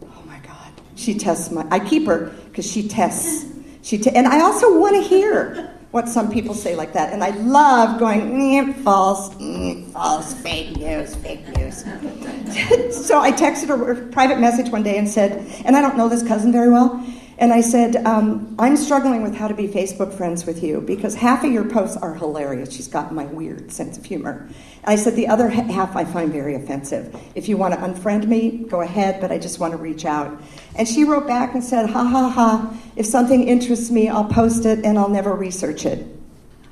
Oh 0.04 0.24
my 0.26 0.40
God, 0.40 0.72
she 0.96 1.14
tests 1.18 1.52
my. 1.52 1.66
I 1.70 1.80
keep 1.80 2.08
her 2.08 2.34
because 2.48 2.70
she 2.70 2.88
tests. 2.88 3.46
She 3.84 3.98
te- 3.98 4.12
and 4.12 4.28
I 4.28 4.42
also 4.42 4.80
want 4.80 4.96
to 4.96 5.02
hear 5.02 5.74
what 5.92 6.08
some 6.08 6.32
people 6.32 6.54
say 6.54 6.76
like 6.76 6.94
that, 6.94 7.12
and 7.12 7.24
I 7.24 7.30
love 7.30 8.00
going 8.00 8.22
mm, 8.22 8.76
false, 8.84 9.30
mm, 9.36 9.92
false, 9.92 10.34
fake 10.36 10.78
news, 10.78 11.16
fake 11.16 11.48
news. 11.58 11.78
so 13.08 13.20
I 13.20 13.32
texted 13.32 13.70
her 13.70 13.92
a 13.92 14.08
private 14.08 14.40
message 14.40 14.72
one 14.72 14.84
day 14.84 14.98
and 14.98 15.10
said, 15.10 15.46
and 15.66 15.76
I 15.76 15.82
don't 15.82 15.98
know 15.98 16.08
this 16.08 16.22
cousin 16.28 16.52
very 16.52 16.70
well. 16.70 17.04
And 17.40 17.54
I 17.54 17.62
said, 17.62 17.96
um, 18.06 18.54
I'm 18.60 18.76
struggling 18.76 19.24
with 19.24 19.34
how 19.34 19.48
to 19.48 19.54
be 19.54 19.66
Facebook 19.66 20.14
friends 20.14 20.46
with 20.46 20.62
you 20.62 20.82
because 20.82 21.16
half 21.16 21.46
of 21.46 21.52
your 21.54 21.64
posts 21.64 21.96
are 21.96 22.14
hilarious. 22.14 22.74
She's 22.74 22.90
got 22.90 23.14
my 23.14 23.24
weird 23.28 23.72
sense 23.72 23.98
of 23.98 24.04
humor. 24.04 24.50
I 24.84 24.98
said, 24.98 25.16
the 25.16 25.30
other 25.30 25.48
half 25.48 25.96
I 25.96 26.04
find 26.04 26.34
very 26.34 26.56
offensive. 26.56 27.18
If 27.36 27.48
you 27.48 27.56
want 27.56 27.74
to 27.76 27.80
unfriend 27.80 28.28
me, 28.28 28.66
go 28.70 28.82
ahead, 28.82 29.22
but 29.22 29.32
I 29.32 29.38
just 29.38 29.58
want 29.58 29.72
to 29.72 29.78
reach 29.78 30.04
out. 30.04 30.38
And 30.76 30.86
she 30.86 31.06
wrote 31.06 31.28
back 31.28 31.54
and 31.54 31.64
said, 31.64 31.90
ha 31.90 32.04
ha 32.04 32.30
ha, 32.30 32.78
if 32.98 33.06
something 33.06 33.48
interests 33.48 33.90
me, 33.90 34.10
I'll 34.10 34.26
post 34.28 34.66
it 34.66 34.84
and 34.84 35.00
I'll 35.00 35.08
never 35.08 35.34
research 35.34 35.86
it. 35.86 36.06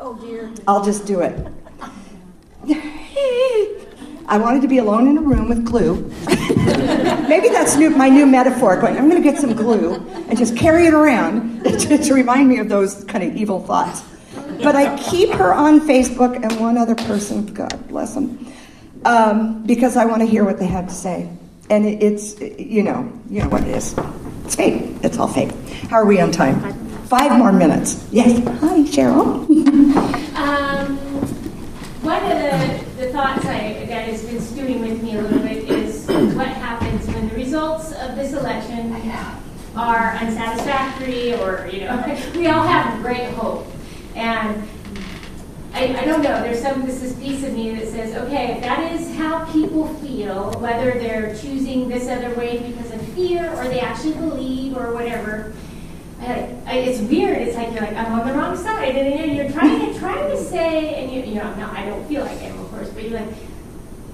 Oh 0.02 0.16
dear. 0.16 0.52
I'll 0.68 0.84
just 0.84 1.06
do 1.06 1.22
it. 1.22 1.48
I 4.30 4.38
wanted 4.38 4.62
to 4.64 4.68
be 4.68 4.78
alone 4.78 5.08
in 5.08 5.18
a 5.18 5.22
room 5.22 5.48
with 5.48 5.64
glue. 5.64 5.96
Maybe 7.30 7.48
that's 7.50 7.78
new, 7.78 7.90
my 7.90 8.10
new 8.10 8.26
metaphor. 8.26 8.76
Going, 8.80 8.98
I'm 8.98 9.10
going 9.10 9.22
to 9.22 9.30
get 9.32 9.40
some 9.40 9.54
glue 9.56 9.96
and 10.28 10.38
just 10.38 10.58
carry 10.58 10.86
it 10.86 10.94
around 10.94 11.64
to, 11.64 11.98
to 12.04 12.14
remind 12.14 12.50
me 12.50 12.60
of 12.60 12.68
those 12.68 13.06
kind 13.06 13.24
of 13.24 13.36
evil 13.36 13.62
thoughts. 13.62 14.04
But 14.62 14.76
I 14.76 14.98
keep 14.98 15.30
her 15.32 15.54
on 15.54 15.80
Facebook 15.82 16.36
and 16.36 16.60
one 16.60 16.78
other 16.78 16.96
person. 16.96 17.46
God 17.54 17.88
bless 17.88 18.16
them, 18.16 18.52
um, 19.06 19.64
because 19.66 19.96
I 19.96 20.06
want 20.06 20.22
to 20.22 20.28
hear 20.28 20.44
what 20.44 20.60
they 20.60 20.68
have 20.68 20.88
to 20.88 20.94
say. 20.94 21.30
And 21.70 21.86
it, 21.86 22.04
it's, 22.04 22.40
you 22.42 22.84
know, 22.84 23.12
you 23.30 23.42
know 23.42 23.50
what 23.50 23.64
it 23.64 23.70
is. 23.70 23.96
It's 24.46 24.56
fake. 24.56 24.84
It's 25.04 25.18
all 25.18 25.28
fake. 25.28 25.52
How 25.90 25.98
are 25.98 26.06
we 26.06 26.20
on 26.20 26.32
time? 26.32 26.74
Five 27.06 27.38
more 27.38 27.54
minutes. 27.54 28.06
Yes. 28.12 28.40
Hi, 28.60 28.84
Cheryl. 28.84 29.48
Um, 30.38 30.98
one 32.04 32.24
of 32.24 32.30
the, 32.30 32.86
the 33.02 33.12
thoughts 33.12 33.44
That 33.74 34.06
has 34.08 34.24
been 34.24 34.40
stewing 34.40 34.82
with 34.82 35.04
me 35.04 35.18
a 35.18 35.22
little 35.22 35.40
bit 35.40 35.70
is 35.70 36.08
what 36.08 36.48
happens 36.48 37.06
when 37.08 37.28
the 37.28 37.36
results 37.36 37.92
of 37.94 38.16
this 38.16 38.34
election 38.34 38.94
are 39.76 40.12
unsatisfactory 40.16 41.34
or, 41.36 41.68
you 41.72 41.82
know, 41.82 42.20
we 42.36 42.48
all 42.48 42.66
have 42.66 43.02
great 43.02 43.30
hope. 43.34 43.68
And 44.16 44.68
I, 45.74 45.98
I 45.98 46.06
don't 46.06 46.24
know, 46.24 46.42
there's 46.42 46.62
some, 46.62 46.86
this 46.86 47.04
is 47.04 47.14
piece 47.20 47.44
of 47.44 47.54
me 47.54 47.76
that 47.76 47.88
says, 47.90 48.16
okay, 48.16 48.54
if 48.54 48.62
that 48.62 48.92
is 48.94 49.16
how 49.16 49.46
people 49.52 49.94
feel, 49.96 50.52
whether 50.60 50.92
they're 50.92 51.36
choosing 51.36 51.90
this 51.90 52.08
other 52.08 52.34
way 52.36 52.72
because 52.72 52.92
of 52.92 53.02
fear 53.10 53.52
or 53.54 53.66
they 53.66 53.82
actually 53.82 54.14
believe 54.14 54.78
or 54.78 54.94
whatever, 54.94 55.54
I, 56.20 56.56
I, 56.66 56.74
it's 56.78 57.00
weird. 57.02 57.38
It's 57.38 57.56
like 57.56 57.72
you're 57.72 57.82
like 57.82 57.94
I'm 57.94 58.12
on 58.20 58.28
the 58.28 58.34
wrong 58.34 58.58
side, 58.58 58.96
and 58.96 59.20
then 59.20 59.36
you're 59.36 59.52
trying 59.52 59.94
to 59.94 60.00
trying 60.00 60.32
to 60.32 60.44
say, 60.44 60.96
and 60.96 61.12
you, 61.12 61.22
you 61.22 61.36
know, 61.36 61.54
no, 61.56 61.70
I 61.70 61.86
don't 61.86 62.04
feel 62.08 62.26
like 62.26 62.40
I 62.40 62.46
am, 62.46 62.60
of 62.60 62.72
course, 62.72 62.90
but 62.90 63.04
you're 63.04 63.20
like 63.20 63.30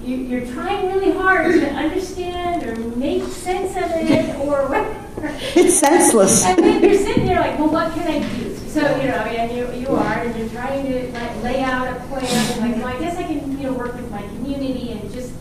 you, 0.04 0.16
you're 0.16 0.46
trying 0.52 0.86
really 0.92 1.12
hard 1.12 1.52
to 1.54 1.70
understand 1.70 2.62
or 2.62 2.76
make 2.96 3.22
sense 3.24 3.76
of 3.76 3.90
it 3.92 4.36
or 4.36 4.68
whatever. 4.68 5.00
It's 5.56 5.78
senseless. 5.78 6.44
And 6.44 6.58
then 6.58 6.82
you're 6.82 6.98
sitting 6.98 7.24
there 7.24 7.40
like, 7.40 7.58
well, 7.58 7.70
what 7.70 7.94
can 7.94 8.06
I 8.06 8.18
do? 8.36 8.54
So 8.56 8.80
you 8.96 9.08
know, 9.08 9.14
and 9.14 9.56
you 9.56 9.80
you 9.80 9.96
are, 9.96 10.18
and 10.18 10.36
you're 10.36 10.48
trying 10.48 10.84
to 10.84 11.12
like 11.12 11.42
lay 11.42 11.62
out 11.62 11.86
a 11.86 12.00
plan, 12.06 12.24
and 12.24 12.60
like, 12.60 12.76
well, 12.76 12.94
I 12.94 12.98
guess 12.98 13.16
I 13.16 13.22
can 13.22 13.56
you 13.58 13.70
know 13.70 13.72
work 13.72 13.94
with 13.94 14.10
my 14.10 14.20
community 14.20 14.92
and 14.92 15.12
just 15.12 15.32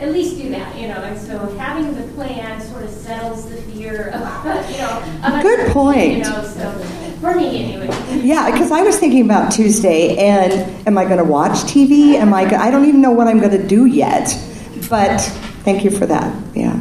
at 0.00 0.12
least 0.12 0.36
do 0.36 0.48
that, 0.50 0.76
you 0.76 0.88
know. 0.88 0.96
And 0.96 1.18
so 1.18 1.38
having 1.56 1.94
the 1.94 2.02
plan 2.14 2.60
sort 2.60 2.82
of 2.82 2.90
settles 2.90 3.48
the 3.48 3.56
fear 3.62 4.08
of, 4.08 4.20
you 4.70 4.78
know. 4.78 5.20
Of 5.24 5.42
Good 5.42 5.72
point. 5.72 6.12
You 6.12 6.24
know, 6.24 6.44
so 6.44 6.99
for 7.20 7.34
me 7.34 7.64
anyway. 7.64 7.88
Yeah, 8.22 8.50
because 8.50 8.70
I 8.72 8.82
was 8.82 8.98
thinking 8.98 9.24
about 9.24 9.52
Tuesday, 9.52 10.16
and 10.16 10.52
am 10.86 10.96
I 10.98 11.04
going 11.04 11.18
to 11.18 11.24
watch 11.24 11.52
TV? 11.64 12.14
Am 12.14 12.32
I? 12.34 12.48
go- 12.48 12.56
I 12.56 12.70
don't 12.70 12.86
even 12.86 13.00
know 13.00 13.10
what 13.12 13.28
I'm 13.28 13.38
going 13.38 13.52
to 13.52 13.66
do 13.66 13.84
yet. 13.86 14.28
But 14.88 15.18
thank 15.64 15.84
you 15.84 15.90
for 15.90 16.06
that. 16.06 16.34
Yeah. 16.54 16.72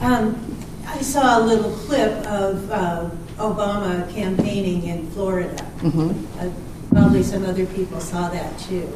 Um, 0.00 0.56
I 0.86 1.00
saw 1.02 1.38
a 1.38 1.42
little 1.44 1.70
clip 1.72 2.12
of 2.26 2.70
uh, 2.70 3.10
Obama 3.36 4.10
campaigning 4.12 4.84
in 4.84 5.10
Florida. 5.10 5.64
Mhm. 5.80 6.14
Uh, 6.40 6.50
Probably 6.90 7.22
some 7.22 7.44
other 7.46 7.66
people 7.66 8.00
saw 8.00 8.28
that 8.30 8.58
too. 8.58 8.88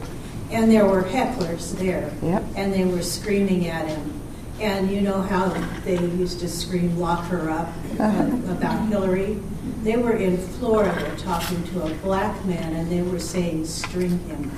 And 0.51 0.69
there 0.71 0.85
were 0.85 1.03
hecklers 1.05 1.79
there. 1.79 2.11
Yep. 2.23 2.43
And 2.57 2.73
they 2.73 2.85
were 2.85 3.03
screaming 3.03 3.69
at 3.69 3.87
him. 3.87 4.21
And 4.61 4.91
you 4.91 5.01
know 5.01 5.21
how 5.21 5.49
they 5.85 5.99
used 5.99 6.41
to 6.41 6.49
scream, 6.49 6.99
lock 6.99 7.25
her 7.27 7.51
up, 7.51 7.69
uh, 7.99 8.31
about 8.49 8.89
Hillary? 8.89 9.41
They 9.83 9.97
were 9.97 10.17
in 10.17 10.39
Florida 10.39 11.15
talking 11.19 11.63
to 11.65 11.83
a 11.83 11.95
black 11.97 12.45
man 12.45 12.75
and 12.75 12.91
they 12.91 13.03
were 13.03 13.19
saying, 13.19 13.67
string 13.67 14.19
him. 14.27 14.51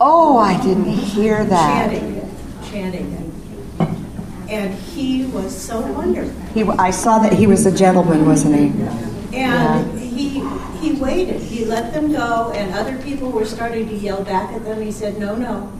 Oh, 0.00 0.36
I 0.38 0.60
didn't 0.62 0.92
hear 0.92 1.44
that. 1.44 1.90
Chanting 1.90 2.28
chanting. 2.70 3.24
And 4.48 4.74
he 4.74 5.26
was 5.26 5.54
so 5.56 5.80
wonderful. 5.80 6.40
He, 6.54 6.62
I 6.62 6.90
saw 6.90 7.18
that 7.18 7.32
he 7.34 7.46
was 7.46 7.66
a 7.66 7.74
gentleman, 7.74 8.26
wasn't 8.26 8.56
he? 8.56 9.36
And 9.36 9.98
he, 9.98 10.40
he 10.78 10.92
waited, 10.92 11.40
he 11.40 11.66
let 11.66 11.92
them 11.92 12.12
go, 12.12 12.50
and 12.54 12.72
other 12.74 12.96
people 13.02 13.30
were 13.30 13.44
starting 13.44 13.88
to 13.88 13.94
yell 13.94 14.24
back 14.24 14.50
at 14.52 14.64
them. 14.64 14.80
He 14.80 14.90
said, 14.90 15.18
no, 15.18 15.36
no, 15.36 15.70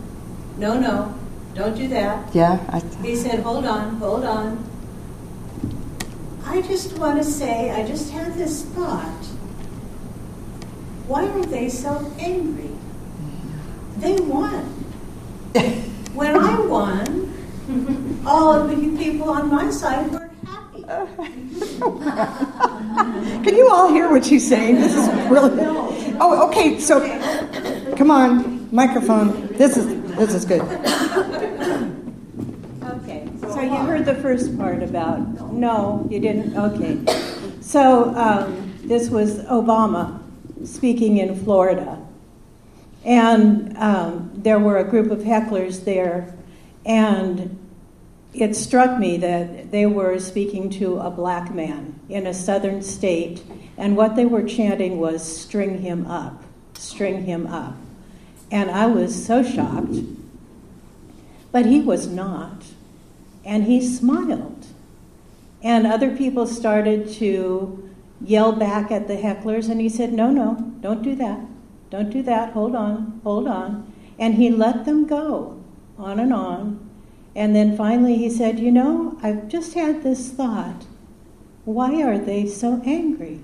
no, 0.58 0.78
no, 0.78 1.17
don't 1.58 1.76
do 1.76 1.88
that. 1.88 2.34
Yeah. 2.34 2.58
I, 2.68 2.80
He 3.02 3.16
said, 3.16 3.40
hold 3.40 3.66
on, 3.66 3.96
hold 3.96 4.24
on. 4.24 4.64
I 6.44 6.62
just 6.62 6.96
want 6.98 7.18
to 7.18 7.24
say, 7.24 7.70
I 7.70 7.86
just 7.86 8.10
had 8.12 8.34
this 8.34 8.64
thought. 8.64 9.24
Why 11.06 11.26
are 11.26 11.44
they 11.44 11.68
so 11.68 12.12
angry? 12.18 12.70
They 13.98 14.16
won. 14.20 14.74
When 16.18 16.36
I 16.36 16.58
won, 16.60 18.22
all 18.26 18.52
of 18.52 18.68
the 18.70 18.76
people 18.96 19.30
on 19.30 19.48
my 19.50 19.70
side 19.70 20.10
were 20.10 20.28
happy. 20.44 20.82
Can 23.44 23.54
you 23.54 23.68
all 23.70 23.88
hear 23.92 24.10
what 24.10 24.24
she's 24.24 24.48
saying? 24.48 24.80
This 24.80 24.96
is 24.96 25.06
really. 25.30 25.64
Oh, 26.20 26.48
okay. 26.48 26.80
So, 26.80 26.98
come 27.94 28.10
on, 28.10 28.68
microphone. 28.74 29.46
This 29.52 29.76
is 29.76 29.97
this 30.18 30.34
is 30.34 30.44
good. 30.44 30.62
Okay, 32.88 33.28
so 33.40 33.60
you 33.60 33.76
heard 33.76 34.06
the 34.06 34.14
first 34.14 34.56
part 34.56 34.82
about, 34.82 35.52
no, 35.52 36.06
you 36.10 36.18
didn't, 36.18 36.56
okay. 36.56 36.98
So 37.60 38.14
um, 38.14 38.74
this 38.82 39.10
was 39.10 39.40
Obama 39.44 40.20
speaking 40.64 41.18
in 41.18 41.36
Florida. 41.44 41.98
And 43.04 43.76
um, 43.76 44.30
there 44.34 44.58
were 44.58 44.78
a 44.78 44.84
group 44.84 45.10
of 45.10 45.20
hecklers 45.20 45.84
there, 45.84 46.34
and 46.86 47.58
it 48.32 48.56
struck 48.56 48.98
me 48.98 49.18
that 49.18 49.70
they 49.70 49.86
were 49.86 50.18
speaking 50.18 50.70
to 50.70 50.98
a 50.98 51.10
black 51.10 51.54
man 51.54 51.98
in 52.08 52.26
a 52.26 52.34
southern 52.34 52.82
state, 52.82 53.42
and 53.76 53.96
what 53.96 54.16
they 54.16 54.24
were 54.24 54.42
chanting 54.42 54.98
was, 54.98 55.22
string 55.22 55.80
him 55.80 56.06
up, 56.06 56.42
string 56.74 57.24
him 57.24 57.46
up. 57.46 57.76
And 58.50 58.70
I 58.70 58.86
was 58.86 59.26
so 59.26 59.42
shocked. 59.42 59.96
But 61.52 61.66
he 61.66 61.80
was 61.80 62.06
not. 62.06 62.64
And 63.44 63.64
he 63.64 63.80
smiled. 63.80 64.66
And 65.62 65.86
other 65.86 66.14
people 66.14 66.46
started 66.46 67.08
to 67.14 67.90
yell 68.20 68.52
back 68.52 68.90
at 68.90 69.08
the 69.08 69.16
hecklers, 69.16 69.68
and 69.68 69.80
he 69.80 69.88
said, 69.88 70.12
No, 70.12 70.30
no, 70.30 70.54
don't 70.80 71.02
do 71.02 71.14
that. 71.16 71.40
Don't 71.90 72.10
do 72.10 72.22
that. 72.22 72.52
Hold 72.52 72.74
on, 72.74 73.20
hold 73.24 73.48
on. 73.48 73.92
And 74.18 74.34
he 74.34 74.50
let 74.50 74.84
them 74.84 75.06
go 75.06 75.62
on 75.98 76.20
and 76.20 76.32
on. 76.32 76.88
And 77.34 77.54
then 77.54 77.76
finally 77.76 78.16
he 78.16 78.30
said, 78.30 78.58
You 78.58 78.70
know, 78.70 79.18
I've 79.22 79.48
just 79.48 79.74
had 79.74 80.02
this 80.02 80.30
thought. 80.30 80.84
Why 81.64 82.02
are 82.02 82.18
they 82.18 82.46
so 82.46 82.82
angry? 82.84 83.40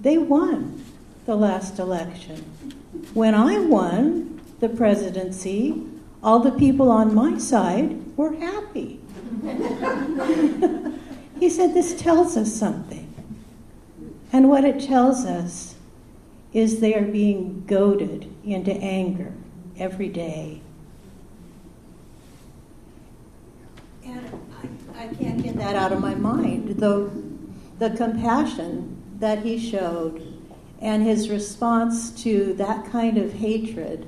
They 0.00 0.18
won 0.18 0.84
the 1.30 1.36
last 1.36 1.78
election. 1.78 2.38
When 3.14 3.36
I 3.36 3.60
won 3.60 4.40
the 4.58 4.68
presidency, 4.68 5.80
all 6.24 6.40
the 6.40 6.50
people 6.50 6.90
on 6.90 7.14
my 7.14 7.38
side 7.38 8.16
were 8.16 8.34
happy. 8.34 8.98
he 11.38 11.48
said, 11.48 11.72
This 11.72 11.94
tells 12.02 12.36
us 12.36 12.52
something. 12.52 13.06
And 14.32 14.48
what 14.48 14.64
it 14.64 14.80
tells 14.80 15.24
us 15.24 15.76
is 16.52 16.80
they 16.80 16.96
are 16.96 17.06
being 17.06 17.62
goaded 17.64 18.28
into 18.44 18.72
anger 18.72 19.32
every 19.78 20.08
day. 20.08 20.62
And 24.04 24.28
I, 24.96 25.04
I 25.04 25.14
can't 25.14 25.40
get 25.40 25.56
that 25.58 25.76
out 25.76 25.92
of 25.92 26.00
my 26.00 26.16
mind. 26.16 26.80
The, 26.80 27.08
the 27.78 27.90
compassion 27.96 29.00
that 29.20 29.44
he 29.44 29.56
showed 29.56 30.39
and 30.80 31.02
his 31.02 31.28
response 31.28 32.10
to 32.22 32.54
that 32.54 32.86
kind 32.90 33.18
of 33.18 33.32
hatred. 33.32 34.06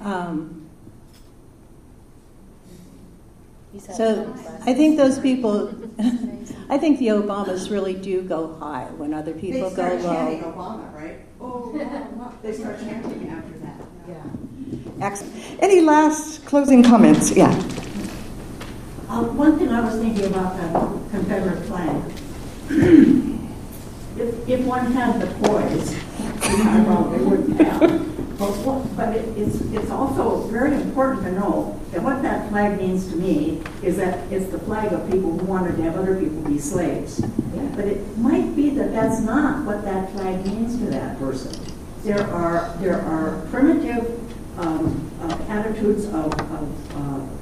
Um, 0.00 0.68
so 3.78 4.34
I 4.62 4.74
think 4.74 4.96
those 4.96 5.18
people, 5.18 5.68
I 6.68 6.78
think 6.78 6.98
the 6.98 7.08
Obamas 7.08 7.70
really 7.70 7.94
do 7.94 8.22
go 8.22 8.54
high 8.54 8.86
when 8.96 9.14
other 9.14 9.32
people 9.32 9.52
they 9.52 9.60
go 9.60 9.70
start 9.70 10.00
low. 10.00 10.12
chanting 10.14 10.42
Obama, 10.42 10.92
right? 10.94 11.18
Oh, 11.40 11.72
they 12.42 12.52
start 12.52 12.80
chanting 12.80 13.28
after 13.28 13.58
that. 13.58 13.80
Yeah. 14.08 15.06
Excellent. 15.06 15.34
Any 15.60 15.80
last 15.80 16.44
closing 16.46 16.82
comments? 16.82 17.30
Yeah. 17.30 17.50
Uh, 19.08 19.24
one 19.24 19.58
thing 19.58 19.70
I 19.70 19.80
was 19.80 20.00
thinking 20.00 20.26
about 20.26 20.56
the 20.56 21.10
Confederate 21.10 21.64
flag. 21.66 23.30
if, 24.20 24.48
if 24.48 24.66
one 24.66 24.92
had 24.92 25.20
the 25.20 25.26
poise, 25.46 25.94
I 26.42 26.84
probably 26.84 27.24
wouldn't 27.24 27.60
have. 27.60 28.38
But, 28.38 28.52
what, 28.64 28.96
but 28.96 29.14
it, 29.14 29.36
it's, 29.36 29.60
it's 29.72 29.90
also 29.90 30.42
very 30.48 30.74
important 30.74 31.24
to 31.24 31.32
know 31.32 31.78
that 31.92 32.02
what 32.02 32.22
that 32.22 32.48
flag 32.48 32.78
means 32.78 33.08
to 33.08 33.16
me 33.16 33.62
is 33.82 33.96
that 33.98 34.32
it's 34.32 34.50
the 34.50 34.58
flag 34.58 34.92
of 34.92 35.10
people 35.10 35.36
who 35.36 35.44
wanted 35.44 35.76
to 35.76 35.82
have 35.82 35.96
other 35.96 36.18
people 36.18 36.40
be 36.42 36.58
slaves. 36.58 37.20
But 37.76 37.84
it 37.84 38.16
might 38.16 38.56
be 38.56 38.70
that 38.70 38.92
that's 38.92 39.20
not 39.20 39.66
what 39.66 39.84
that 39.84 40.10
flag 40.12 40.46
means 40.46 40.78
to 40.78 40.86
that 40.86 41.18
person. 41.18 41.52
There 42.02 42.26
are, 42.28 42.74
there 42.78 43.00
are 43.02 43.46
primitive 43.50 44.18
um, 44.58 45.10
uh, 45.22 45.36
attitudes 45.48 46.06
of, 46.06 46.32
of, 46.32 46.96
uh, 46.96 47.20
of 47.20 47.39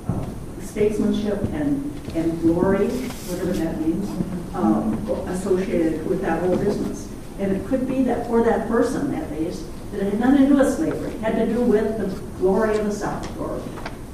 statesmanship 0.69 1.43
and, 1.53 1.91
and 2.15 2.41
glory, 2.41 2.89
whatever 2.89 3.53
that 3.53 3.81
means, 3.81 4.09
uh, 4.55 5.33
associated 5.33 6.07
with 6.07 6.21
that 6.21 6.43
whole 6.43 6.57
business. 6.57 7.09
And 7.39 7.53
it 7.53 7.67
could 7.67 7.87
be 7.89 8.03
that 8.05 8.27
for 8.27 8.43
that 8.45 8.69
person, 8.69 9.15
at 9.15 9.31
least, 9.33 9.65
that 9.93 10.01
it 10.07 10.11
had 10.13 10.21
nothing 10.21 10.43
to 10.43 10.49
do 10.49 10.57
with 10.57 10.75
slavery. 10.75 11.13
It 11.13 11.21
had 11.21 11.37
to 11.37 11.47
do 11.47 11.61
with 11.61 11.99
the 11.99 12.07
glory 12.39 12.77
of 12.77 12.85
the 12.85 12.93
South. 12.93 13.39
Or, 13.39 13.63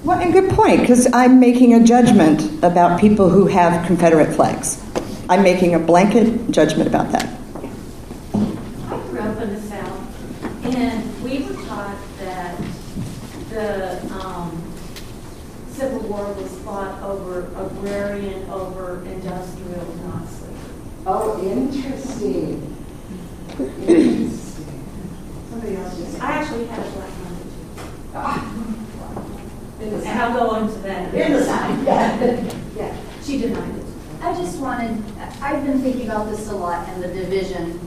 well, 0.05 0.19
and 0.21 0.33
good 0.33 0.51
point, 0.51 0.81
because 0.81 1.09
I'm 1.13 1.41
making 1.41 1.75
a 1.75 1.83
judgment 1.83 2.63
about 2.63 3.01
people 3.01 3.31
who 3.31 3.47
have 3.47 3.87
Confederate 3.87 4.35
flags. 4.35 4.83
I'm 5.29 5.43
making 5.43 5.75
a 5.75 5.79
blanket 5.79 6.51
judgment 6.51 6.87
about 6.87 7.11
that. 7.13 7.27
I 8.35 9.01
grew 9.09 9.21
up 9.21 9.41
in 9.41 9.55
the 9.55 9.61
South, 9.63 10.65
and 10.77 11.25
we 11.25 11.39
were 11.45 11.55
taught 11.65 11.97
that 12.19 12.61
the 13.49 14.15
um, 14.15 14.63
Civil 15.71 16.01
War 16.01 16.31
was 16.35 16.53
fought 16.59 17.03
over 17.03 17.47
agrarian, 17.57 18.49
over 18.51 19.03
industrial, 19.07 19.87
not 20.05 20.29
slavery. 20.29 20.59
Oh, 21.07 21.41
interesting. 21.43 22.77
Somebody 25.51 25.77
else 25.77 25.97
just. 25.97 26.21
I 26.21 26.44
actually 26.55 26.67
had 26.67 26.87
a 26.87 26.91
black 26.91 27.11
mother. 27.19 27.45
Ah. 28.15 28.55
And 29.81 30.07
I'll 30.07 30.33
go 30.33 30.51
on 30.51 30.69
to 30.69 30.79
that. 30.81 31.15
In 31.15 31.33
the 31.33 31.45
South, 31.45 31.85
yeah. 31.85 32.55
Yeah, 32.77 32.97
she 33.23 33.39
denied 33.39 33.77
it. 33.77 33.85
I 34.23 34.35
just 34.35 34.59
wanted, 34.59 35.03
I've 35.43 35.65
been 35.65 35.81
thinking 35.81 36.07
about 36.09 36.31
this 36.31 36.49
a 36.49 36.57
lot 36.57 36.89
and 36.89 37.03
the 37.03 37.09
division 37.09 37.79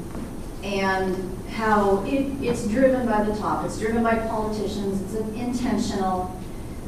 and 0.63 1.37
how 1.49 2.03
it, 2.05 2.27
it's 2.41 2.67
driven 2.67 3.07
by 3.07 3.23
the 3.23 3.35
top. 3.37 3.65
It's 3.65 3.79
driven 3.79 4.03
by 4.03 4.15
politicians. 4.15 5.01
It's 5.01 5.15
intentional. 5.35 6.39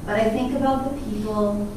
But 0.06 0.20
I 0.20 0.30
think 0.30 0.56
about 0.56 0.92
the 0.92 1.02
people 1.10 1.68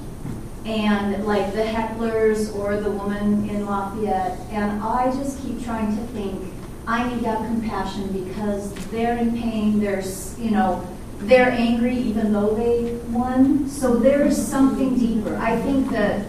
and 0.66 1.24
like 1.24 1.52
the 1.54 1.62
hecklers 1.62 2.54
or 2.56 2.76
the 2.76 2.90
woman 2.90 3.48
in 3.48 3.66
Lafayette, 3.66 4.38
and 4.50 4.82
I 4.82 5.10
just 5.12 5.42
keep 5.42 5.64
trying 5.64 5.96
to 5.96 6.02
think 6.08 6.52
I 6.86 7.08
need 7.08 7.22
to 7.22 7.28
have 7.28 7.46
compassion 7.46 8.24
because 8.24 8.74
they're 8.86 9.16
in 9.16 9.40
pain. 9.40 9.78
There's, 9.78 10.38
you 10.38 10.50
know, 10.50 10.86
they're 11.18 11.50
angry 11.50 11.96
even 11.96 12.32
though 12.32 12.54
they 12.54 12.94
won. 13.10 13.68
So 13.68 13.96
there's 13.96 14.36
something 14.36 14.98
deeper. 14.98 15.36
I 15.36 15.60
think 15.60 15.90
that 15.90 16.26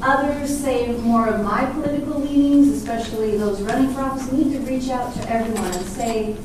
others 0.00 0.56
say 0.56 0.96
more 0.98 1.28
of 1.28 1.44
my 1.44 1.66
political 1.66 2.20
leanings, 2.20 2.68
especially 2.68 3.36
those 3.36 3.60
running 3.62 3.92
for 3.92 4.00
office, 4.00 4.32
need 4.32 4.52
to 4.52 4.60
reach 4.60 4.88
out 4.88 5.14
to 5.14 5.30
everyone 5.30 5.72
and 5.72 5.86
say, 5.86 6.36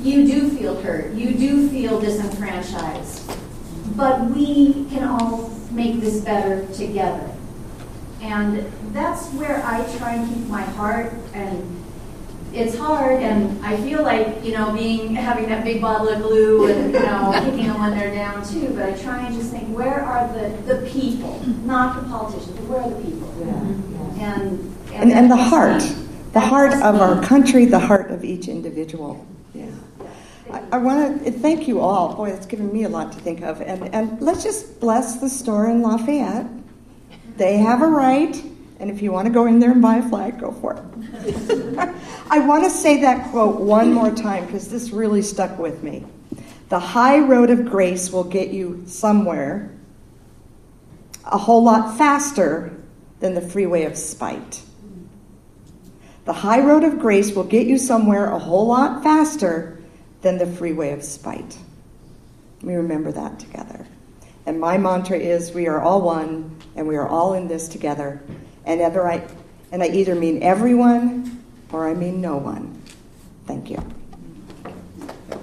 you 0.00 0.26
do 0.26 0.50
feel 0.50 0.80
hurt. 0.82 1.12
You 1.12 1.32
do 1.34 1.68
feel 1.68 2.00
disenfranchised. 2.00 3.30
But 3.96 4.24
we 4.30 4.86
can 4.86 5.04
all 5.04 5.50
make 5.70 6.00
this 6.00 6.20
better 6.20 6.66
together. 6.72 7.30
And 8.20 8.70
that's 8.92 9.28
where 9.30 9.64
I 9.64 9.84
try 9.96 10.14
and 10.14 10.28
keep 10.32 10.46
my 10.48 10.62
heart 10.62 11.12
and 11.34 11.78
it's 12.54 12.76
hard 12.76 13.22
and 13.22 13.64
I 13.64 13.76
feel 13.78 14.02
like, 14.02 14.44
you 14.44 14.52
know, 14.52 14.72
being 14.72 15.14
having 15.14 15.48
that 15.48 15.64
big 15.64 15.80
bottle 15.80 16.08
of 16.08 16.22
glue 16.22 16.70
and, 16.70 16.92
you 16.92 17.00
know, 17.00 17.32
kicking 17.44 17.66
them 17.66 17.80
when 17.80 17.96
they're 17.96 18.14
down 18.14 18.46
too, 18.46 18.72
but 18.74 18.90
I 18.90 18.92
try 18.92 19.26
and 19.26 19.34
just 19.34 19.50
think 19.50 19.74
where 19.76 20.02
are 20.04 20.32
the, 20.32 20.50
the 20.74 20.90
people, 20.90 21.40
not 21.64 22.02
the 22.02 22.08
politicians, 22.08 22.50
but 22.52 22.64
where 22.66 22.80
are 22.82 22.90
the 22.90 23.02
people? 23.02 23.34
Yeah. 23.40 24.34
And, 24.34 24.76
and, 24.92 25.02
and, 25.02 25.12
and 25.12 25.30
the 25.30 25.36
heart, 25.36 25.82
the 26.32 26.40
heart 26.40 26.74
of 26.74 27.00
our 27.00 27.22
country, 27.22 27.64
the 27.64 27.78
heart 27.78 28.10
of 28.10 28.24
each 28.24 28.48
individual. 28.48 29.26
Yeah. 29.54 29.70
I, 30.50 30.62
I 30.72 30.78
want 30.78 31.22
to 31.22 31.28
eh, 31.28 31.30
thank 31.30 31.66
you 31.66 31.80
all. 31.80 32.14
Boy, 32.14 32.30
it's 32.30 32.46
given 32.46 32.72
me 32.72 32.84
a 32.84 32.88
lot 32.88 33.12
to 33.12 33.18
think 33.18 33.42
of. 33.42 33.62
And, 33.62 33.94
and 33.94 34.20
let's 34.20 34.42
just 34.42 34.78
bless 34.78 35.16
the 35.16 35.28
store 35.28 35.70
in 35.70 35.82
Lafayette. 35.82 36.46
They 37.36 37.56
have 37.58 37.80
a 37.80 37.86
right, 37.86 38.42
and 38.82 38.90
if 38.90 39.00
you 39.00 39.12
want 39.12 39.28
to 39.28 39.32
go 39.32 39.46
in 39.46 39.60
there 39.60 39.70
and 39.70 39.80
buy 39.80 39.98
a 39.98 40.08
flag, 40.08 40.40
go 40.40 40.50
for 40.50 40.74
it. 40.74 41.78
I 42.28 42.40
want 42.40 42.64
to 42.64 42.70
say 42.70 43.00
that 43.02 43.30
quote 43.30 43.60
one 43.60 43.92
more 43.92 44.10
time 44.10 44.44
because 44.44 44.68
this 44.68 44.90
really 44.90 45.22
stuck 45.22 45.56
with 45.56 45.84
me. 45.84 46.04
The 46.68 46.80
high 46.80 47.20
road 47.20 47.50
of 47.50 47.64
grace 47.64 48.10
will 48.10 48.24
get 48.24 48.48
you 48.48 48.82
somewhere 48.86 49.70
a 51.24 51.38
whole 51.38 51.62
lot 51.62 51.96
faster 51.96 52.76
than 53.20 53.34
the 53.34 53.40
freeway 53.40 53.84
of 53.84 53.96
spite. 53.96 54.62
The 56.24 56.32
high 56.32 56.58
road 56.58 56.82
of 56.82 56.98
grace 56.98 57.36
will 57.36 57.44
get 57.44 57.68
you 57.68 57.78
somewhere 57.78 58.32
a 58.32 58.38
whole 58.38 58.66
lot 58.66 59.04
faster 59.04 59.80
than 60.22 60.38
the 60.38 60.46
freeway 60.46 60.90
of 60.90 61.04
spite. 61.04 61.56
We 62.62 62.74
remember 62.74 63.12
that 63.12 63.38
together. 63.38 63.86
And 64.44 64.58
my 64.58 64.76
mantra 64.76 65.18
is 65.18 65.52
we 65.52 65.68
are 65.68 65.80
all 65.80 66.02
one 66.02 66.56
and 66.74 66.88
we 66.88 66.96
are 66.96 67.06
all 67.06 67.34
in 67.34 67.46
this 67.46 67.68
together. 67.68 68.20
And 68.64 68.80
ever 68.80 69.08
I 69.08 69.22
and 69.70 69.82
I 69.82 69.88
either 69.88 70.14
mean 70.14 70.42
everyone 70.42 71.42
or 71.72 71.88
I 71.88 71.94
mean 71.94 72.20
no 72.20 72.36
one. 72.36 72.82
Thank 73.46 73.70
you. 73.70 73.82